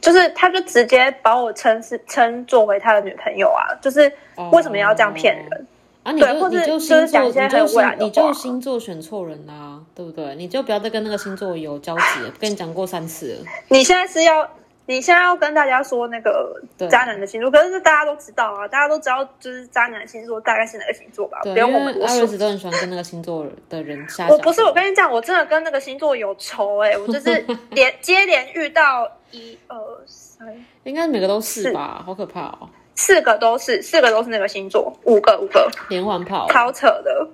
[0.00, 4.12] 就是他就直接把我称是称作为他的女朋友啊，就是
[4.50, 5.66] 为什么要这样骗人？
[6.02, 10.34] 啊，你就你就就是星座，讲你就星你就星座选错人啦、对不对？
[10.34, 13.44] 你就不要再跟那个星座有交集了，跟你讲过三次了。
[13.68, 14.48] 你现在是要，
[14.86, 21.38] 你现在要跟大家说那个渣男的星座，可是大家都知道啊，大家都知道就是渣男星座大概是哪个星座吧？
[21.44, 22.12] 对，不用我们多说。
[22.12, 24.36] 艾瑞斯都很喜欢跟那个星座的人瞎讲。
[24.36, 29.76] 我不是，我跟你讲，我真的跟那个星座有仇哎、我就是连 接连遇到一二
[30.06, 32.02] 三应该每个都是吧？
[32.04, 36.46] 好可怕哦，四个都是，四个都是那个星座，五个五个，连环炮。
[36.48, 37.28] 超扯的。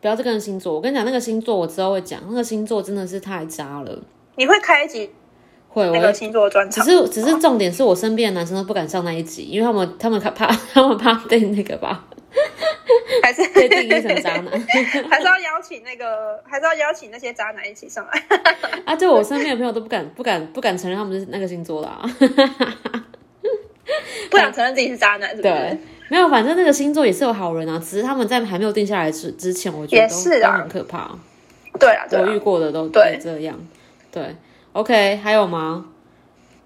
[0.00, 3.98] 不要再跟星座，我跟你讲，那个星座我之后会讲，那个星座真的是太渣了。
[4.36, 5.10] 你会开一集
[5.68, 6.92] 会，我那个星座专场只？
[6.92, 12.04] 是只是重点是我身边的男生都不敢上那一集，因为他们他们怕 他们怕被那个吧，
[13.22, 14.50] 还是被定义成渣男
[15.10, 18.22] 还是要邀请那个，还是要邀请那些渣男一起上来？
[18.86, 18.94] 啊！
[18.94, 22.08] 就我身边的朋友都不敢不敢不敢承认他们是那个星座的啊。
[24.30, 25.78] 不想承认自己是渣男，是不对是？，
[26.08, 31.10] 没有，反正那个星座也是有好人啊，只是他们在还没有定下来之之前，我觉得都也是啊很可怕。
[31.78, 32.40] 对啊，对我遇啊。
[32.40, 33.58] 过的都对这样。
[34.10, 34.34] 对
[34.72, 35.86] ，OK，还有吗？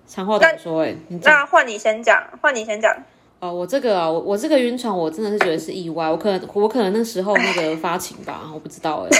[0.06, 2.94] 长话短说、欸，哎，那换你先讲，换你先讲。
[3.42, 9.08] 哦，我这个啊，我我这个晕船，我真的是觉得是意外，我可能我可能那时候那个发情吧，我不知道哎、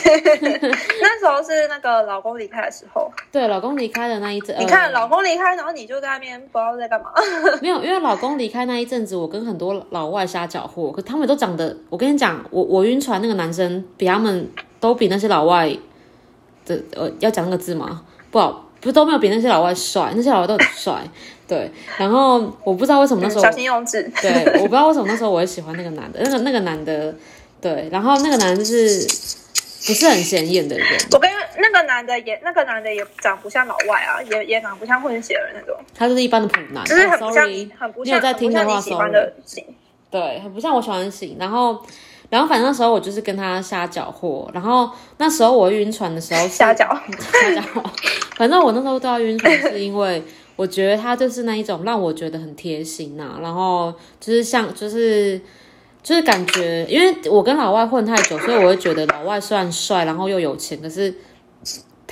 [1.03, 7.11] 那时候是那个老公离开的时候， 对，老公离开的那一阵，你看呃老公离开，然后你就在那边不知道在干嘛。
[7.61, 14.49] 没有，因为老公离开那一阵子，我跟很多老外瞎搅和，可他们都长得，我跟你讲，我我晕船那个男生比他们
[14.79, 15.68] 都比那些老外
[16.64, 18.03] 的呃，要讲那个字吗？
[18.31, 21.03] 不好，不是都没有比那些老外帅，那些老外都很帅，
[21.53, 21.70] 对。
[21.98, 24.03] 然后我不知道为什么那时候，小心用字。
[24.20, 27.14] 对，我不知道为什么那时候我会喜欢那个男的，那个那个男的，
[27.61, 29.07] 对，然后那个男的是
[29.86, 30.86] 不是很显眼的人？
[31.12, 37.44] 我跟那个男的也，那个男的也长不像老外啊，也也长不像混血儿那种，他就是一般的普男，就是很哦不像
[37.78, 39.64] 很不像你有在听的话喜欢的型。
[40.11, 41.36] 对，很不像我喜欢的型。
[41.40, 41.82] 然后，
[42.28, 44.46] 然后反正那时候我就是跟他瞎搅和。
[44.53, 46.86] 然后那时候我晕船的时候是瞎搅，
[47.32, 47.62] 瞎搅。
[48.36, 50.22] 反正我那时候都要晕船，是因为
[50.57, 55.40] 我觉得他就是那一种让我觉得很贴心呐、然后就是像就是。
[56.05, 61.14] 就是感觉，因为我跟老外混太久，所以我会觉得老外虽然帅，然后又有钱，可是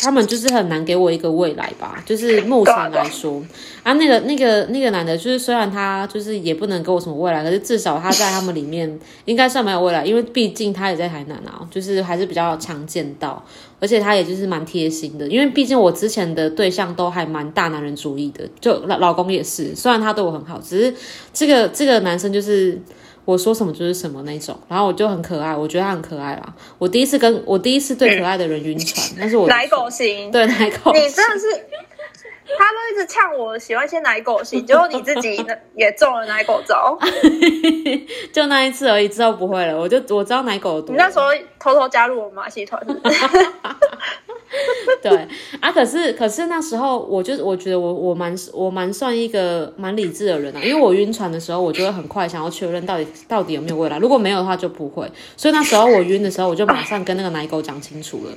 [0.01, 2.03] 他们就是很难给我一个未来吧。
[2.05, 3.43] 就是目前 来说，
[3.83, 13.45] 啊，那个那个那个男的，就是虽然他就是也不能给我什么未来，可是至少他在他们里面应该算蛮有未来，因为毕竟他也在台南啊，就是还是比较常见到，
[13.79, 20.95] 而且他也就是蛮贴心的，因为毕竟我之前的对象都还蛮大男人主义的，就老老公也是，虽然他对我很好，只是
[21.33, 22.81] 这个这个男生就是。
[23.31, 26.55] 我说什么就是什么那种，然后我就很可爱，我觉得他很可爱啦。
[26.79, 30.31] 我第一次跟我第一次对可爱的人晕船， 那是我奶狗型。
[30.33, 31.47] 对奶狗，你真的是，
[32.59, 35.45] 他都一直呛我喜欢些奶狗型，结果你自己
[35.77, 36.99] 也中了奶狗招。
[38.33, 39.79] 就那一次而已，之后不会了。
[39.79, 41.27] 我就我知道奶狗有多你那时候
[41.59, 42.81] 偷偷加入我们马戏团，
[45.03, 45.29] 对
[45.61, 55.11] 啊，可是可是那时候我就我觉得我我蛮我蛮算一个蛮理智的人啊，因为我晕船的时候，我就会很快想要确认到底到底有没有未来，如果没有的话就不会。
[55.37, 58.33] 所以那时候我晕的时候，我就马上跟那个奶狗讲清楚了。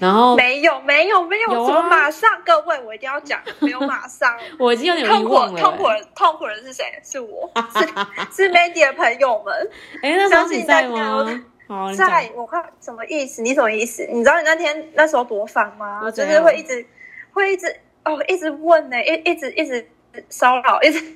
[0.00, 2.28] 然后没有没有没有，有啊怎么马上？
[2.44, 4.36] 各位，我一定要讲，没有马上。
[4.58, 6.84] 我已经有点痛苦痛苦人痛苦人是谁？
[7.04, 7.80] 是我，是
[8.44, 9.70] 是 Mandy 的朋友们。
[10.02, 11.24] 哎、那时候相信你在吗？
[11.68, 13.40] 好，在我看什么意思？
[13.40, 14.04] 你什么意思？
[14.10, 16.00] 你知道你那天那时候多烦吗？
[16.10, 16.86] 就是我怎样会一直
[17.32, 17.74] 会一直
[18.04, 19.88] 哦，一直问呢、一一直一直
[20.28, 20.98] 骚扰，一直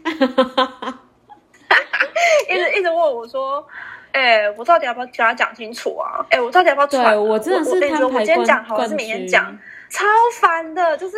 [2.48, 3.66] 一直一直问我说。
[4.12, 6.24] 哎、我到底要不要跟他讲清楚啊？
[6.30, 7.10] 哎、我到底要不要传啊？
[7.10, 9.58] 对我真的是我跟你说，摊牌我今天讲好，冠还是明天讲？
[9.90, 10.04] 超
[10.40, 11.16] 烦的，就是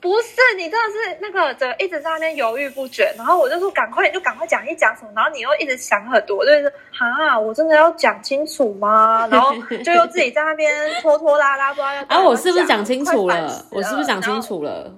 [0.00, 9.28] 不是你真的是那个的一直在那边犹豫不决，然后我就说赶快你就赶快讲一讲什么，然后你又一直想很多，就是啊，我真的要讲清楚吗？
[9.30, 9.54] 然后
[9.84, 10.72] 就又自己在那边
[11.02, 13.64] 拖拖拉拉，不知道要啊，我是不是讲清楚了？
[13.70, 14.92] 我是不是讲清楚了？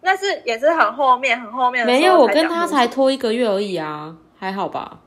[0.00, 5.00] 那是也是很后面很后面的没有，我跟他才拖一个月而已啊，还好吧？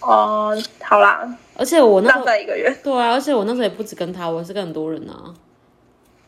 [0.00, 2.70] 哦、好啦，而且我那时浪候费一个月。
[2.82, 5.34] 对啊，而且我那时候也不止跟他，我是跟很多人啊。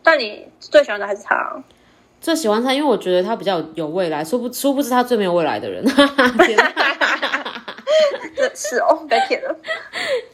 [0.03, 1.63] 但你最喜欢的还是他？
[2.21, 5.85] 最喜欢他，因为我觉得他比较有有未来，殊不殊不知他最没有未来的人。
[5.87, 6.73] 天哪
[8.37, 9.55] 这是哦，被骗了。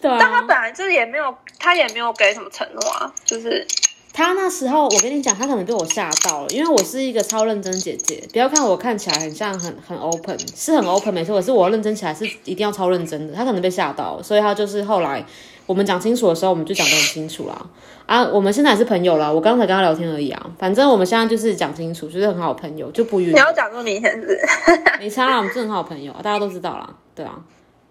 [0.01, 3.66] 对但他啊，本来就是也没有，他也没有给什么承诺啊，就是
[4.19, 8.21] 他那时候我跟你讲，他可能被我吓到了，因为我是一个超认真姐姐。
[8.33, 13.33] 不要看我看起来很像很很 open，是很 open 没错，可是我认真起来是一定要超认真的。
[13.33, 15.25] 他可能被吓到了，所以他就是后来
[15.66, 17.66] 我们讲清楚的时候，我们就讲得很清楚啦。
[18.07, 20.51] 啊，我们现在也是朋友啦，我刚才跟他聊天而已啊。
[20.59, 23.39] 反正我们现在就是讲清楚，就是很好的朋友，就不晕你。
[23.39, 24.41] 要讲这么明显，是？
[24.99, 27.39] 没差啦，我们是很好朋友，大家都知道啦，对啊。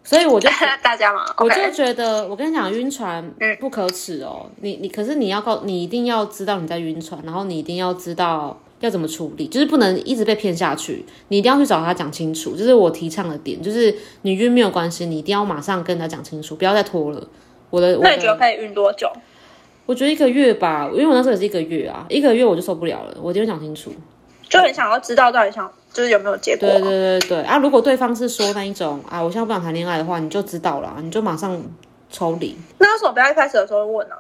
[0.08, 0.50] 所以我就
[0.82, 4.50] 大家嘛我就觉得，我跟你讲，晕船嗯不可耻哦。
[4.62, 11.06] 你你可是你要告，你一定要知道你在晕船，然后你一定要知道要怎么处理，就是不能一直被骗下去。
[11.28, 17.28] 你一定要去找他讲清楚，这是我提倡的点，就是你晕没有关系，你一定要马上跟他讲清楚，不要再拖了。
[17.70, 19.12] 我的我的，那你觉得可以晕多久？
[19.86, 23.92] 我觉得一个月吧，因为我那时候也是一个月啊，一个月我就受不了了，我一定会讲清楚。
[24.50, 27.58] 就很想要知道到底想就是有没有结果、对对对对啊！
[27.58, 31.62] 如果对方是说那一种啊，我现在不想谈恋爱的话，你就知道了，你就马上
[32.10, 32.56] 抽离。
[32.78, 34.16] 那为什么不要一开始的时候问呢、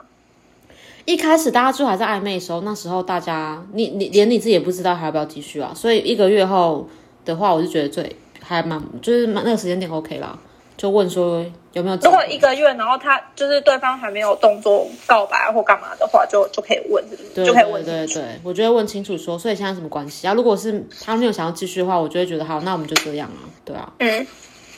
[1.05, 6.89] 一开始大家就还在暧昧的时候，那时候大家你你连你自己也不知道还要不要继续啊，所以一个月后
[7.23, 10.38] 的话，我就觉得最还蛮就是蛮那个时间点 OK 啦，
[10.78, 17.03] 就问说有没有如果一个月，然后他就是对方还没有动作告白或干嘛的话，就就可以问，
[17.34, 17.84] 就可以问。
[17.84, 20.36] 对对，我觉得问清楚说，所以现在什么关系啊？
[20.36, 23.91] 如果是他没有想要继续的话，我就会觉得好，那我们就这样啊，对啊。
[23.97, 24.28] 嗯，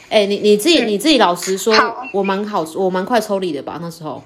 [0.09, 1.75] 哎、你你自己你自己老实说，
[2.13, 3.77] 我蛮好，我蛮快抽离的吧？
[3.81, 4.23] 那时候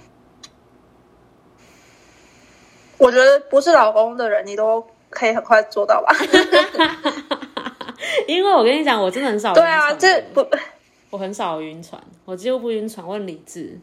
[2.99, 6.15] 我觉得不是老公的人，你都可以很快做到吧？
[8.27, 10.45] 因为我跟你讲，我真的很少对啊，这不
[11.13, 13.79] 我很少晕船，我几乎不晕船，我很理智。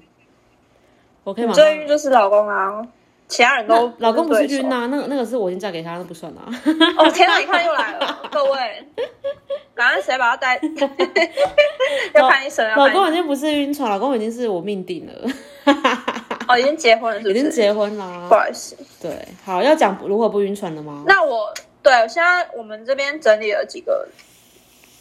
[1.23, 2.85] 我可以你马上最晕就是老公啊，
[3.29, 6.43] 其他人都老公不是晕啊，那个那个是我已经嫁给他，那不算啊。
[6.99, 8.85] 哦天哪，你看又来了，各位，
[9.77, 10.61] 赶快谁把他带？
[12.15, 15.13] 要看医生，啊老公已经不是晕船，老公已经是我命定了，
[16.49, 17.39] 哦，已经结婚了，是不是？
[17.39, 18.35] 已经结婚不。
[18.35, 21.05] 好意思，对，好，要讲如何不晕船的吗？
[21.07, 24.09] 那我对现在我们这边整理了几个，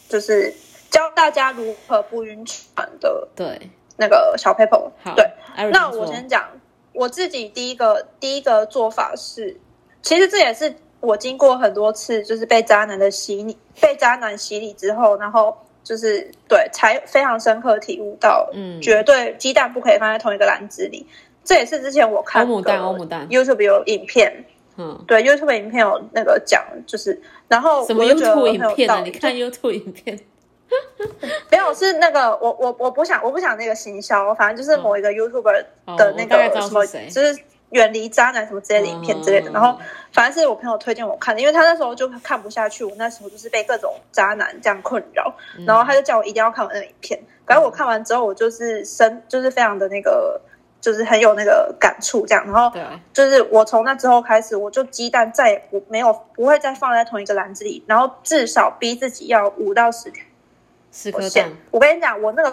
[0.08, 0.54] 就是
[0.90, 4.90] 教大家如何不晕船的对，那个小 paper。
[5.02, 5.24] 好，对，
[5.70, 6.48] 那我先讲
[6.92, 9.56] 我自己第一个第一个做法是，
[10.02, 18.80] 其实这也是我经过很多次就是被渣男的洗礼，被渣男洗礼之后，然后就是对才非常深刻体悟到，嗯。
[18.82, 21.06] 绝对鸡蛋不可以放在同一个篮子里。
[21.42, 23.26] 这也是之前我看欧姆蛋的欧姆蛋。
[23.28, 24.44] YouTube 有影片，
[24.76, 29.00] 嗯，对 YouTube 影片有那个讲，就是然后什么 YouTube 影片啊？
[29.00, 30.20] 你看 YouTube 影片，
[31.50, 37.38] 没有是那个我我我不想我不想那个行销，反正就是某一个 YouTuber 哦的那个什么，就是
[37.70, 39.50] 远离渣男什么之类的影片之类的。
[39.50, 39.78] 嗯然后
[40.12, 47.20] 反正是我朋友推荐我看的，因为他那时候就看不下去，我那时候就是被各种渣男这样困扰，嗯然后他就叫我一定要看完那个影片。
[47.46, 50.40] 反正我看完之后，我就是深就是非常的那个。
[50.82, 60.24] 就是很有那个感触，这样，然后对，就是我从那之后开始，我就鸡蛋再也不没有不会再放在同一个篮子里，然后至少逼自己要五到十条
[60.92, 61.52] 十颗线蛋，。
[61.70, 62.50] 我跟你讲，我那个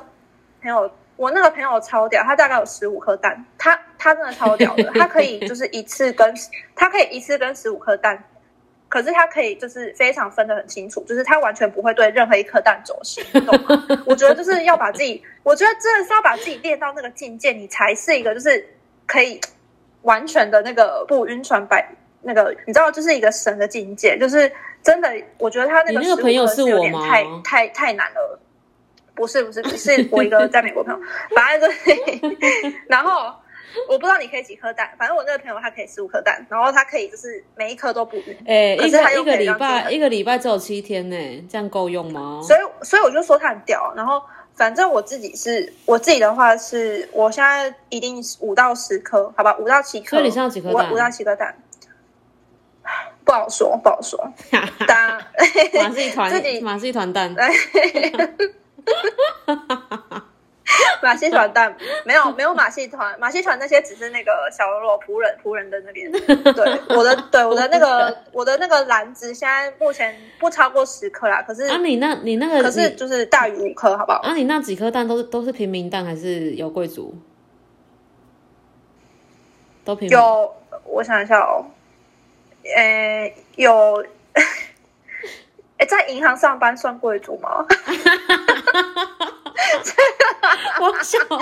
[0.62, 6.34] 朋友，我那个朋友超屌，他大概有十五颗蛋，他他真的超屌的， 他可以就是一次跟
[6.76, 8.24] 他可以一次跟十五颗蛋，
[8.90, 13.88] 可是他可以就是非常分得很清楚，就是他完全不会对任何一颗蛋走心，你懂吗？
[14.06, 18.68] 我觉得就是要把自己，我觉得真的是要把自己练到那个境界，你才是一个就是
[19.06, 19.40] 可以。
[20.04, 21.86] 完全的那个不晕船百
[22.22, 24.50] 那个，你知道，就是一个神的境界，就是
[24.88, 28.40] 真的，我觉得他那个你那个朋友是有我吗点太太太难了。
[29.14, 31.00] 不是不是， 是我一个在美国朋友，
[31.36, 33.34] 反正就是， 然后
[33.90, 41.18] 我不知道你可以几颗蛋，反正我那个朋友他可以十五颗蛋，然后他可以就是每一颗都不晕，哎、可一个一个礼拜一个礼拜只有七天呢，
[41.50, 42.40] 这样够用吗？
[42.44, 43.92] 所以所以我就说他很屌。
[43.96, 44.22] 然后
[44.54, 50.12] 反正我自己是我自己的话是，我现在一定是五到十颗，好吧，五到七颗。
[50.12, 51.56] 所以你现在几颗蛋五五到七颗蛋，
[53.28, 54.18] 不好说，不好说。
[54.88, 55.22] 当
[55.84, 57.36] 马戏团 自己马戏团蛋，
[61.04, 61.76] 马戏团蛋
[62.06, 66.10] 没有没有马戏团，马戏团那些只是那个小喽啰仆人仆人的那边。
[66.12, 74.20] 对我的对我的那个我的那个篮子现在目前不超过十颗啦，可是、啊，你那你那个可是就是大于五颗，好不好？
[74.20, 77.14] 啊，你那几颗蛋都是都是平民蛋还是有贵族？
[79.84, 80.18] 都平民。
[80.18, 80.56] 有，
[80.86, 81.66] 我想一下哦，
[82.76, 84.06] 呃，有，
[85.78, 87.66] 哎，在银行上班算贵族吗？
[90.80, 91.38] 我笑，等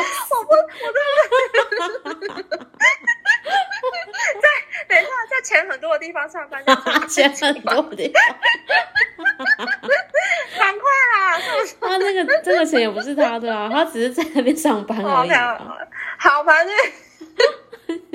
[4.97, 8.13] 一下，在钱很多的地方上班，这样算钱很多的。
[10.57, 11.37] 赶快啦！
[11.39, 11.75] 是不是？
[11.81, 15.31] 他 那个这个钱也不是他的啊，他只是在那边上班哦而已。
[16.17, 16.73] 好，反正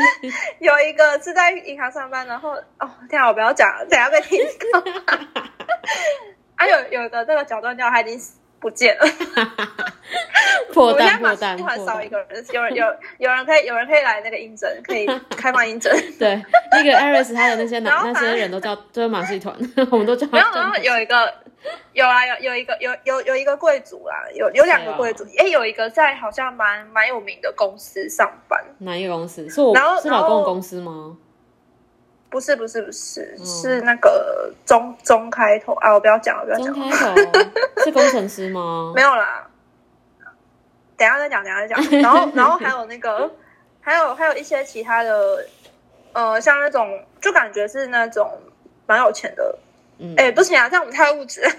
[0.61, 4.38] 有一个是在银行上班，然后哦，天啊，我不要讲了，等下被听
[4.72, 4.80] 到。
[6.57, 8.20] 啊，有有一个这个脚断掉，他已经
[8.59, 9.07] 不见了。
[10.72, 12.84] 破我们现在蛋破蛋马戏团少一个人，有人有
[13.18, 15.92] 有人可以有人可以来那个应征，可以开放应征。
[16.18, 16.40] 对，
[16.70, 19.55] 那个 Aris 他的那些然男那些人都叫就是马戏团，
[19.90, 21.32] 我们都叫他没有，然后有一个
[21.92, 29.48] 有啊，有有一个有有有一个贵族啦，有有两个贵族，哎、有一个在好像蛮蛮有名的公司上班，哪一个公司？
[29.50, 31.16] 是我然后是老公的公司吗？
[32.30, 37.50] 不是不是不是，嗯是那个中中开头啊，我不要讲了，不要讲了，开头
[37.84, 38.92] 是工程师吗？
[38.96, 39.46] 没有啦，
[40.96, 43.30] 等一下再讲，等一下再讲，然后然后还有那个
[43.80, 45.44] 还有还有一些其他的，
[46.12, 48.30] 呃，像那种就感觉是那种
[48.86, 49.58] 蛮有钱的。
[50.01, 51.40] 嗯，哎、不行啊，这样我们太物质。
[51.46, 51.51] 了。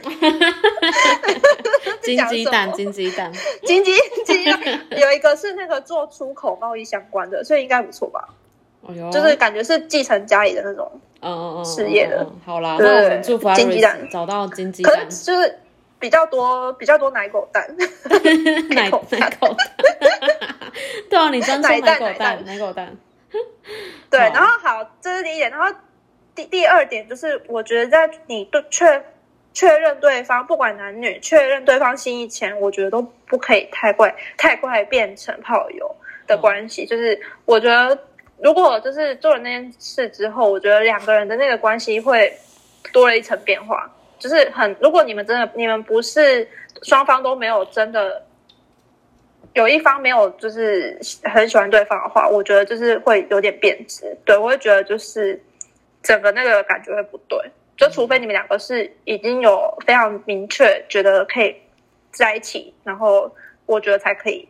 [2.02, 3.32] 金鸡蛋，金鸡蛋，
[3.64, 3.92] 金鸡
[4.26, 4.50] 金鸡
[5.00, 8.28] 有一个是那个做出口贸易相关的，所以应该不错吧？
[8.82, 15.60] 哦哟，就是感觉是继承家里的那种，嗯嗯嗯事业的嗯嗯嗯好啦，对那我们祝福金鸡蛋找到金鸡可蛋，是就是
[16.00, 17.64] 比较多比较多 奶狗蛋，
[18.70, 19.20] 奶狗蛋。
[19.20, 19.58] 奶狗蛋，
[21.12, 22.98] 对啊，你专说奶蛋奶狗蛋，奶狗蛋，
[24.10, 24.20] 对。
[24.20, 25.72] 然后好，这是第一点，然后
[26.36, 29.04] 第第二点就是，我觉得在你对确
[29.54, 35.96] 确认对方不管男女确认对方心意前，我觉得都不可以太快太快变成炮友
[36.28, 36.86] 的关系。
[36.86, 37.98] 就是我觉得，
[38.42, 42.32] 如果就是做了那件事之后，我觉得两个人的那个关系会
[42.94, 43.92] 多了一层变化。
[44.18, 46.48] 就是很，如果你们真的你们不是
[46.84, 48.24] 双方都没有真的
[49.54, 54.16] 有一方没有就是很喜欢对方的话，我觉得就是会有点变质。
[54.24, 55.42] 对我会觉得就是
[56.04, 57.40] 整个那个感觉会不对。
[57.78, 61.56] 就除非你们两个是已经有非常明确觉得可以
[62.12, 63.34] 在一起，然后
[63.66, 64.48] 我觉得才可以，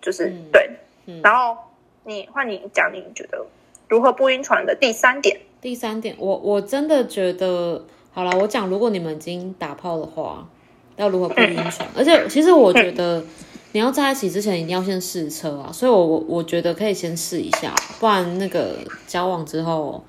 [0.00, 0.70] 就是、嗯对。
[1.06, 1.56] 嗯然后
[2.04, 3.44] 你换你讲，你觉得
[3.88, 5.40] 如何不晕船的第三点？
[5.60, 10.46] 第三点，我我真的觉得，好了，我讲，如果你们已经打炮的话，
[10.96, 11.88] 要如何不晕船？
[11.96, 13.24] 而且，其实我觉得
[13.72, 18.76] 你要在一起之前一定要先试车啊，所以我我我觉得可以先试一下，不然那个
[19.08, 20.04] 交往之后，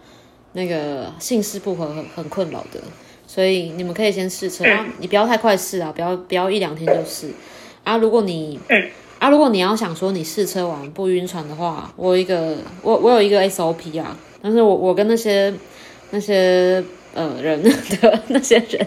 [0.53, 2.79] 那个性事不合很很困扰的。
[3.27, 7.31] 所以你们可以先试车，然后你不要太快试啊，不要不要一两天就试
[7.85, 7.95] 啊。
[7.95, 8.89] 如果你嗯
[9.19, 15.53] 啊，如果你要想说你试车完不晕船的话，我有一个我我有一个 SOP 啊，但是我我跟那些
[16.09, 16.83] 那些
[17.13, 18.85] 呃人 的那些人，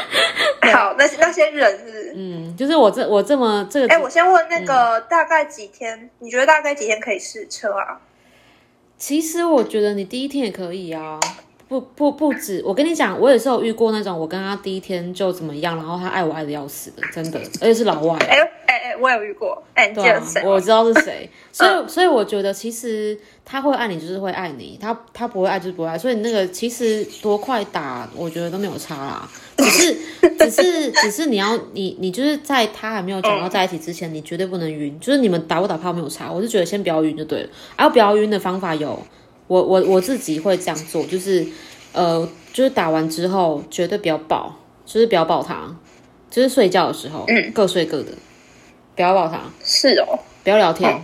[0.72, 6.08] 好，那那些人是，嗯，就是我这我这么这个，哎、我先问那个嗯大概几天？
[6.20, 8.00] 你觉得大概几天可以试车啊？
[8.96, 11.18] 其实我觉得你第一天也可以啊，
[11.68, 18.16] 不不不止，我跟你讲，我也是有遇过那种我跟他第一天就怎么样，然后他爱我爱的要死的，真的，而且是老外。
[18.18, 18.36] 哎
[18.66, 19.62] 哎哎，我有遇过。
[19.74, 20.44] 哎、你记对？
[20.44, 29.96] 我知道是谁， 所以所以我觉得其实他会爱你就是会爱你，他他不会爱就是不会爱，所以那个其实多快打，我觉得都没有差啦，只是
[30.38, 38.98] 只是只是你要你你就是在他还没有讲到在一起之前，你绝对不能晕，就是你们打不打炮没有差，我是觉得先不要晕就对了，然后不要晕的方法有，
[39.46, 41.46] 我我我自己会这样做，就是
[41.92, 45.76] 呃就是打完之后绝对不要抱，就是不要抱他，
[46.30, 48.12] 就是睡觉的时候，嗯各睡各的，
[48.96, 49.40] 不要抱他。
[49.62, 51.02] 是哦，不要聊天，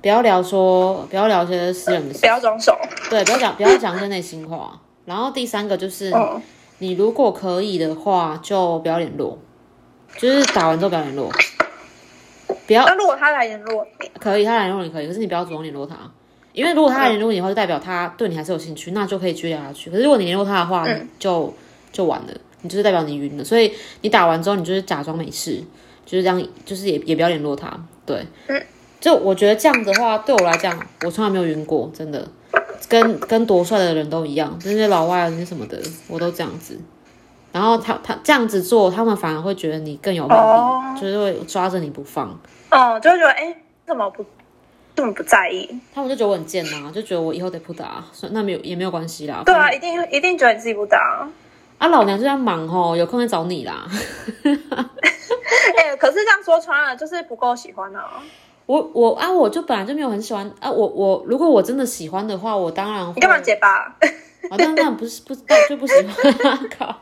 [0.00, 2.76] 不要聊说，不要聊些私人的事不，要装熟。
[3.08, 4.80] 对，不要讲，不要讲一些内心话。
[5.04, 6.40] 然后第三个就是，嗯，
[6.78, 9.38] 你如果可以的话，就不要联络，
[10.16, 11.30] 就是打完之后不要联络，
[12.66, 15.96] 不要那如果他来联络你，可以他来联络你可以，可是你不要主动联络他，
[16.52, 19.90] 因为如果他联络你的话，就代表他对你还是有兴趣，那就可以继续聊下去。
[19.90, 21.52] 可是如果你联络他的话，嗯就
[21.90, 22.28] 就完了，
[22.62, 23.44] 你就是代表你晕了。
[23.44, 23.72] 所以
[24.02, 25.62] 你打完之后，你就是假装没事，
[26.04, 27.72] 就是这样，就是也也不要联络他。
[28.04, 28.62] 对，嗯，
[29.00, 32.26] 就我觉得这样的话，对我来讲，我从来没有晕过，真的，
[32.88, 36.78] 跟跟多帅的人都一样，那些老外啊那些什么的，我都这样子。
[37.52, 42.28] 然后他他这样子做，他们反而会觉得你更有魅力，哦就是会抓着你不放。
[42.70, 43.54] 哦，就会觉得哎，
[43.86, 44.24] 怎么不
[44.94, 45.68] 这么不在意？
[45.94, 49.42] 他们就觉得我很贱呐、就觉得我以后得不打，所以那没有也没有关系啦。
[49.44, 51.26] 对啊，一定一定觉得你自己不打。
[51.78, 53.86] 啊，老娘就在忙哦，有空再找你啦。
[54.44, 58.22] 哎、可是这样说穿了，就是不够喜欢啊。
[58.66, 60.70] 我我啊，我就本来就没有很喜欢啊。
[60.70, 63.14] 我我如果我真的喜欢的话，我当然会。
[63.14, 63.96] 你干嘛结巴？
[64.50, 65.34] 啊，当然不是不
[65.68, 66.94] 就不喜欢，靠。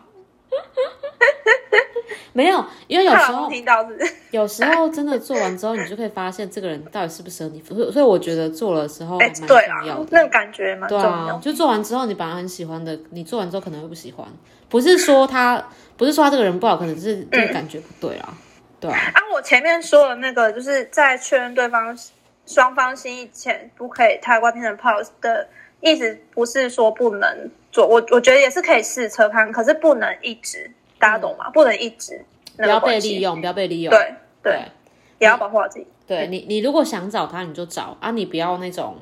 [2.33, 4.15] 没有，因为有时候听到是是？
[4.31, 7.63] 有时候真的做完之后，你就可以发现这个人到底适不适合你。
[7.63, 9.47] 所以所以我觉得做了之后蛮重
[9.87, 11.37] 要的。，那个感觉蛮对重要。
[11.37, 14.27] 啊，就做完之后，你本来很喜欢的，你做完之后可能会不喜欢。
[14.69, 15.63] 不是说他，
[15.97, 18.33] 不是说他这个人不好，可能是这个感觉不对啊。
[18.79, 21.97] 对啊，啊，我前面说的那个，就是在确认对方
[22.47, 25.47] 双方心意前，不可以太快变成 pose 的
[25.81, 27.87] 意思，不是说不能做。
[27.87, 30.71] 我我觉得也是可以试车看，可是不能一直，
[31.01, 31.51] 大家懂吗？
[31.51, 32.25] 不能一直
[32.57, 33.21] 不要被利。
[33.21, 33.91] 用，不要被利用。
[33.91, 34.63] 对对，对
[35.19, 35.87] 也要保护好自己。
[36.07, 38.97] 对你，你如果想找他，你就找啊，你不要那种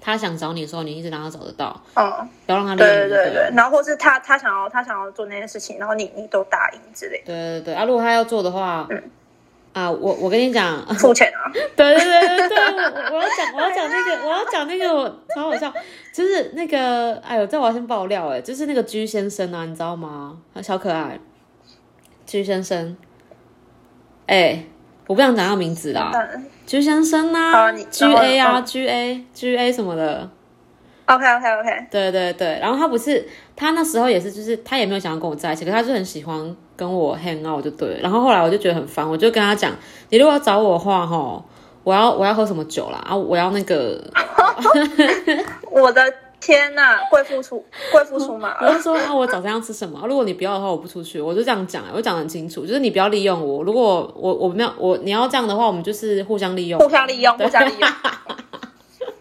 [0.00, 3.08] 他想找你的时候，你一直让他找得到，嗯，不要让他利用对你。
[3.08, 7.84] 对对对，然后或是他他想要他想要做那件事情，然后你你都答应之类的，对对对啊！
[7.84, 9.02] 如果他要做的话，嗯
[9.76, 11.52] 啊，我我跟你讲， 付钱啊。
[11.76, 12.56] 对对对对对，
[13.12, 15.70] 我要讲我要讲那个我要讲那个我超好笑，
[16.14, 20.38] 就是那个哎呦，这我要先爆料哎，就是那个居先生啊，你知道吗？
[20.62, 21.20] 小可爱，
[22.24, 22.96] 居先生，
[24.26, 24.64] 哎，
[25.06, 30.28] 我不想讲他名字啦，嗯居先生呐，G A 啊，G A G A 什么的
[31.04, 33.24] ，，OK OK OK，对对对，然后他不是
[33.54, 38.00] 他那时候也是，就是他也没有想要跟我在一起，可是他就很喜欢跟我 hang out 就对了。
[38.00, 39.72] 然后后来我就觉得很烦，我就跟他讲，
[40.10, 41.42] 你如果要找我的话，哈，
[41.82, 42.98] 我要我要喝什么酒啦？
[43.08, 44.02] 啊，我要那个，
[45.70, 46.02] 我的
[46.40, 50.00] 天呐，贵妇出贵妇出马了， 我就说啊，我早餐要吃什么？
[50.06, 51.20] 如果你不要的话，我不出去。
[51.20, 53.64] 我就这样讲，我讲得很清楚，就是你不要利用我。
[53.64, 57.88] 如果我我没有我你要这样的话，我们就是互相利用，互相利用，互相利用，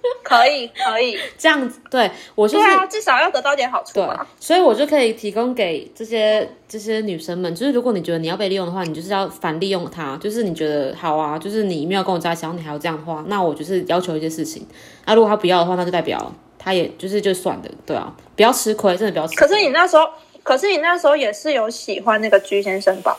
[0.23, 1.79] 可以可以，这样子。
[1.89, 14.65] 对我就是至少要得到点好处对嘛。，所以我就可以提供给这些这些女生们，就是如果你觉得你要被利用的话，你就是要反利用他，就是你觉得好啊，就是你没有跟我在一起，然后你还要这样的话，那我就是要求一些事情。
[15.05, 19.47] 那如果他不要的话，那就代表他也就是就算的，对啊，不要吃亏，真的不要吃亏。
[19.47, 20.07] 可是你那时候，
[20.43, 23.15] 可是你那时候也是有喜欢那个居先生吧？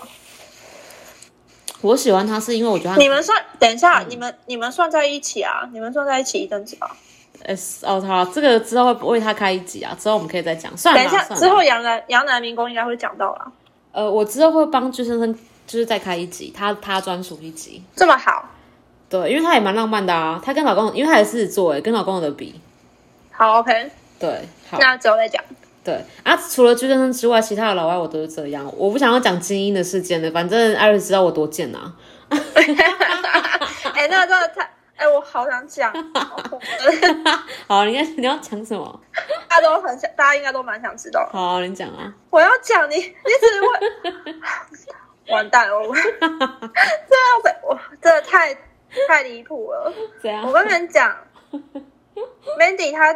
[1.83, 5.69] 我喜欢他是因为我觉得他你们算等一下，嗯你们你们算在一起啊？
[5.73, 6.97] 你们算在一起一阵子吧
[7.45, 10.77] ？S 哦好，这个之后会为他开一集啊，之后我们可以再讲。
[10.77, 13.53] 算了等一下之后杨南杨南民工应该会讲到啦。
[13.93, 15.33] 呃，我之后会帮朱先生
[15.67, 17.83] 就是再开一集，他他专属一集。
[17.95, 18.49] 这么好，
[19.09, 22.61] 对，因为他也蛮浪漫的啊，他跟老公，因为他也是狮子座，哎，跟老公有的比。
[23.31, 24.79] 好 OK，对，好。
[24.79, 25.43] 那之后再讲。
[25.87, 28.69] 对啊，除了朱先生之外，其他的老外我都是这样。
[28.77, 31.95] 我不想要讲精英的事件的，反正艾瑞知道我多贱啊。
[33.95, 35.93] 哎、那个真的太，哎、我好想讲，
[37.69, 39.01] 好你看你要讲什么？
[39.49, 41.29] 大家都很想，大家应该都蛮想知道。
[41.33, 42.13] 好，你讲啊。
[42.31, 44.35] 我要讲你，你只会
[45.33, 48.53] 完蛋了，我这要被我真的太
[49.09, 49.93] 太离谱了。
[50.21, 50.53] 怎样我？
[50.53, 51.17] 跟你们讲
[52.59, 53.15] ，Mandy 她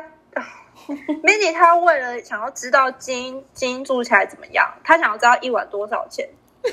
[1.22, 6.28] Mandy 她为了想要知道金金住起来怎么样，他想要知道一晚多少钱。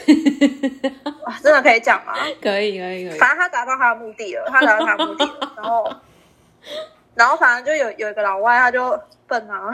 [1.25, 2.13] 哇，真的可以讲吗？
[2.41, 3.17] 可以，可以，可以。
[3.19, 5.95] 反正他达到他的目的了，他达到他的目的了，然后，
[7.15, 9.71] 然后反正就有有一个老外，他就笨啊，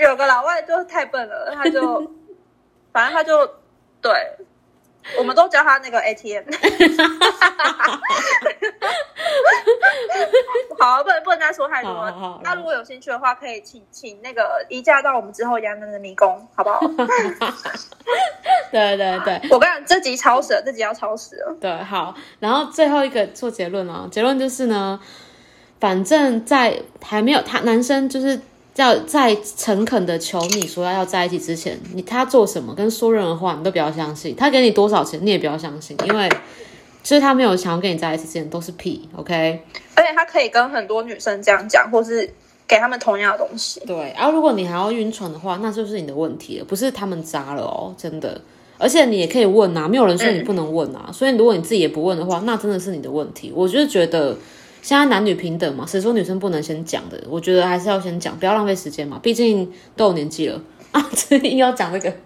[0.00, 2.10] 有个老外就太笨了，他就，
[2.92, 3.46] 反正他就
[4.02, 4.12] 对，
[5.18, 6.44] 我们都叫他那个 ATM。
[10.78, 12.40] 好，不能不能再说太多。
[12.42, 16.80] 那如果有兴趣的话，可以请请那个移驾到我们之后杨门的迷宫，好不好？
[18.72, 21.54] 对对对我跟你讲，这集超时了，这集要超时了。
[21.60, 22.14] 对，好。
[22.38, 24.98] 然后最后一个做结论哦，结论就是呢，
[25.78, 28.40] 反正在还没有他男生就是
[28.80, 34.34] 要在诚恳的求你说要要在一起之前，你他做什么跟说任何话，你都不要相信。
[34.34, 36.28] 他给你多少钱，你也不要相信，因为
[37.02, 39.62] 就是他没有想要跟你在一起之前都是屁，OK？
[39.94, 42.28] 而且他可以跟很多女生这样讲，或是
[42.66, 43.80] 给他们同样的东西。
[43.86, 48.40] 对，然后如果你还要晕船的话，那就是你的问题了，不是他们渣了哦，真的。
[48.78, 51.10] 而且你也可以问啊，没有人说你不能问啊。
[51.12, 53.52] 所以如果你自己也不问的话，那真的是你的问题。
[53.54, 54.34] 我就是觉得
[54.82, 57.22] 现在男女平等嘛，谁说女生不能先讲的？
[57.28, 60.60] 我觉得还是要先讲，不要浪费时间嘛，毕竟都有年纪了
[60.92, 62.12] 啊，这硬要讲这个。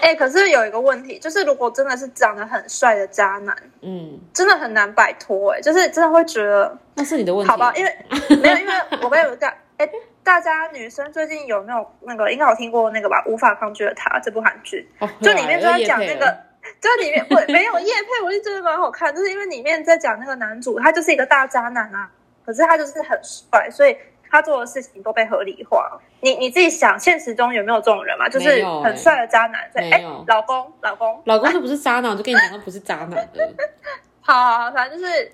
[0.00, 5.52] 哎、可是有一个问题，就是如果真的是长得很帅的渣男，嗯，真的很难摆脱。
[5.52, 7.50] 哎，就是真的会觉得，那是你的问题。
[7.50, 7.96] 好吧，因为
[8.40, 9.86] 没有，因为我跟有大哎，
[10.22, 13.22] 大家女生最近有没有那个应该有听过那个吧？
[13.26, 16.34] 无法抗拒的他这部韩剧，哦就里面就在讲那个
[16.80, 22.10] 就里面不没有叶配，我就觉得蛮好看， 就是因为里面在讲那个男主，他就是一个大渣男啊，
[22.46, 23.96] 可是他就是很帅，所以
[24.30, 26.00] 他做的事情都被合理化。
[26.20, 28.28] 你你自己想，现实中有没有这种人嘛？
[28.28, 33.54] 就是很帅的渣男，没有，老公，老公，老公就不是渣男，我就跟你讲，他不是渣男的。
[34.20, 35.32] 好好好，反正就是，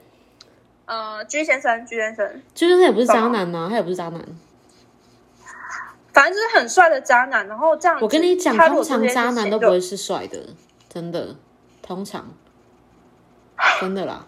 [0.86, 4.20] 呃，G 先生，G 先生，就是他也不是渣男呐、他也不是渣男。
[6.12, 10.38] 反正就是很帅的渣男，然后这样，我跟你讲，通常渣男都不会是帅的，
[10.95, 11.34] 真的，
[11.82, 12.24] 通常，
[13.80, 14.24] 真的啦，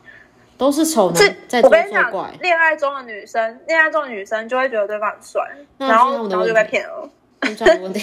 [0.58, 5.40] 都是丑男在作怪，，恋爱中的女生，恋爱中的女生就会觉得对方很帅，
[5.78, 7.08] 然后然后就被骗了。
[7.44, 8.00] 是这样的问题。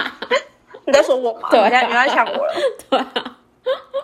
[0.84, 1.48] 你在说我吗？
[1.50, 2.54] 对啊你在你在抢我了。
[2.90, 3.36] 对啊，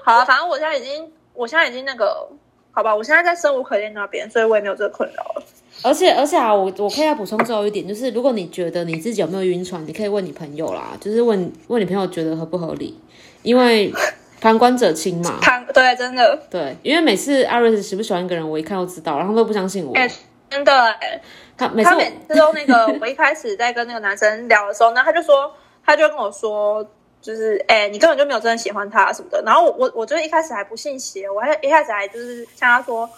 [0.05, 2.29] 好了，反正我现在已经，我现在已经那个，
[2.71, 5.43] 好吧，我现在在生无可恋那边，所以我也没有这个困扰了。
[5.83, 13.01] 而且而且啊，我我可以再补充最后一点，就是如果你觉得你自己有没有晕船，你可以问你朋友啦，就是问问你朋友觉得合不合理，
[13.43, 13.93] 因为
[14.41, 15.39] 旁观者清嘛。
[15.43, 19.95] 旁对，真的，对，因为每次阿瑞斯喜不喜欢一个人，我一看就知道，然后都不相信我。
[19.95, 20.09] 哎、
[20.51, 21.21] 真的、哎，
[21.57, 25.51] 他每次他每次都那个， 我一开始在跟那个男生聊的时候呢，他就说，
[25.85, 26.87] 他就跟我说，
[27.23, 29.43] 就是哎、你根本就没有真的喜欢他什么的。
[29.47, 33.09] 然后我我我就一开始还不信邪，我还一开始还就是向他说，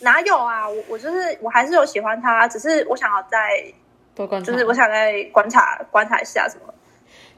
[0.00, 3.64] 哪有啊，我我就是我还是有喜欢他，只是我想要再
[4.14, 6.73] 多观察，就是我想再观察观察一下什么。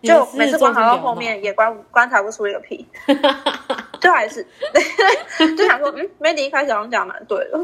[0.07, 2.87] 就每次观察到后面也观观察不出一个屁，
[4.01, 4.47] 就还是
[5.57, 7.61] 就想说，嗯，Mandy 一开始好像讲得蛮对的，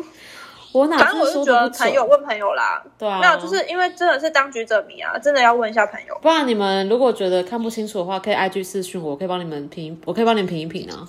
[0.72, 1.68] 我哪反正我是就觉得？
[1.70, 6.18] 朋友问朋友啦，对啊，没有，就是因为真的是当局者迷啊，真的要问一下朋友。
[6.22, 11.06] 不然你们如果觉得看不清楚的话，可以 IG 私讯我，我可以帮你们评，我可以帮你们评一评啊。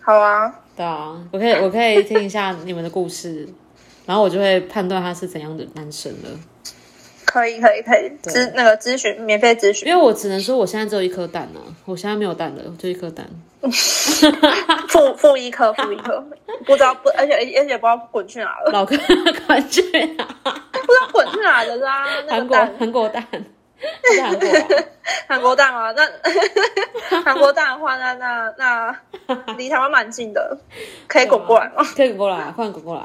[0.00, 3.48] 好啊，对啊，我可以我可以听一下你们的故事，
[4.04, 6.28] 然后我就会判断他是怎样的男生了。
[7.32, 13.26] 可以可以可以咨那个咨询免费咨询，因为我只能说我现在只有一颗蛋呢、我现在没有蛋了，就一颗蛋。
[14.88, 16.22] 负负一颗负一颗，
[16.66, 18.96] 不知道不，而且而且不知道滚去哪了，老哥
[19.46, 19.80] 滚去
[20.16, 22.02] 哪不知道滚去哪了啦。
[22.02, 24.66] 啊韩国韩国蛋，是韩国啊
[25.28, 26.02] 韩国蛋啊，那
[27.22, 28.94] 韩国蛋的话，那那那
[29.56, 30.58] 离台湾蛮近的，
[31.06, 31.82] 可以滚过来吗？
[31.96, 33.02] 可以滚过来，快点滚过来。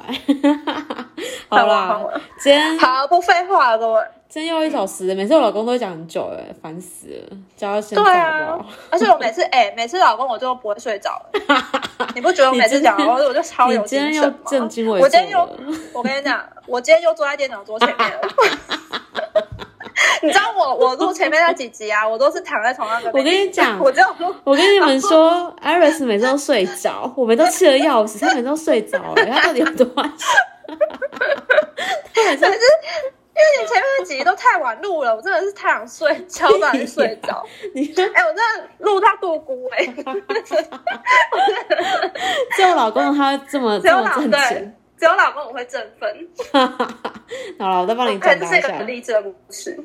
[1.50, 2.12] 好啦我，
[2.42, 4.02] 今天好，不废话了，各位。
[4.30, 11.32] 今天又一小时，每次我老公都会讲很久，哎，烦死了，叫他先对走好不啊？，而且我每次 哎、每次老公我就不会睡着了，
[12.14, 14.38] 你不觉得我每次讲我我就超有你今天又精神吗？
[14.50, 15.50] 正襟危我今天又，
[15.94, 18.20] 我跟你讲，我今天又坐在电脑桌前面了。
[20.22, 24.02] 你知道我我录前面那几集啊，我都是躺在床上跟我跟你讲我就
[24.44, 30.14] 我跟你们说，Iris 每次都睡着，我们都气得要死，他每次都睡着，哎，他到底有多晚？
[32.14, 32.46] 他每次
[33.38, 37.46] 因为你前面那几集都太晚录了，我真的是太想睡觉，不然就睡着。
[37.76, 39.86] 你哎、我真的录到肚咕哎、
[42.56, 46.28] 只有老公他这么这么挣钱，，只有老公我会振奋。
[47.60, 48.88] 好了，我再帮你可能这是一个转达一下很。
[48.88, 49.78] 励志的故事。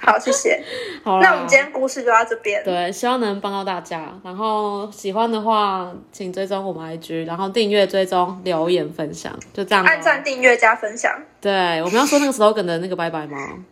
[0.00, 0.62] 好，谢谢。
[1.02, 2.62] 好那我们今天故事就到这边。
[2.62, 4.12] 对，希望能帮到大家。
[4.22, 9.84] 然后喜欢的话，请追踪我们 IG，然后订阅、追踪、留言、分享，就这样。
[9.84, 11.20] 按赞、订阅、加分享。
[11.40, 13.64] 对，我们要说那个 slogan 的那个拜拜吗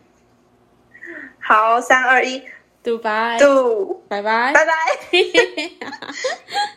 [1.39, 2.43] 好，三二一
[2.83, 4.51] ？Goodbye，，do，拜拜。
[4.53, 4.73] 拜拜。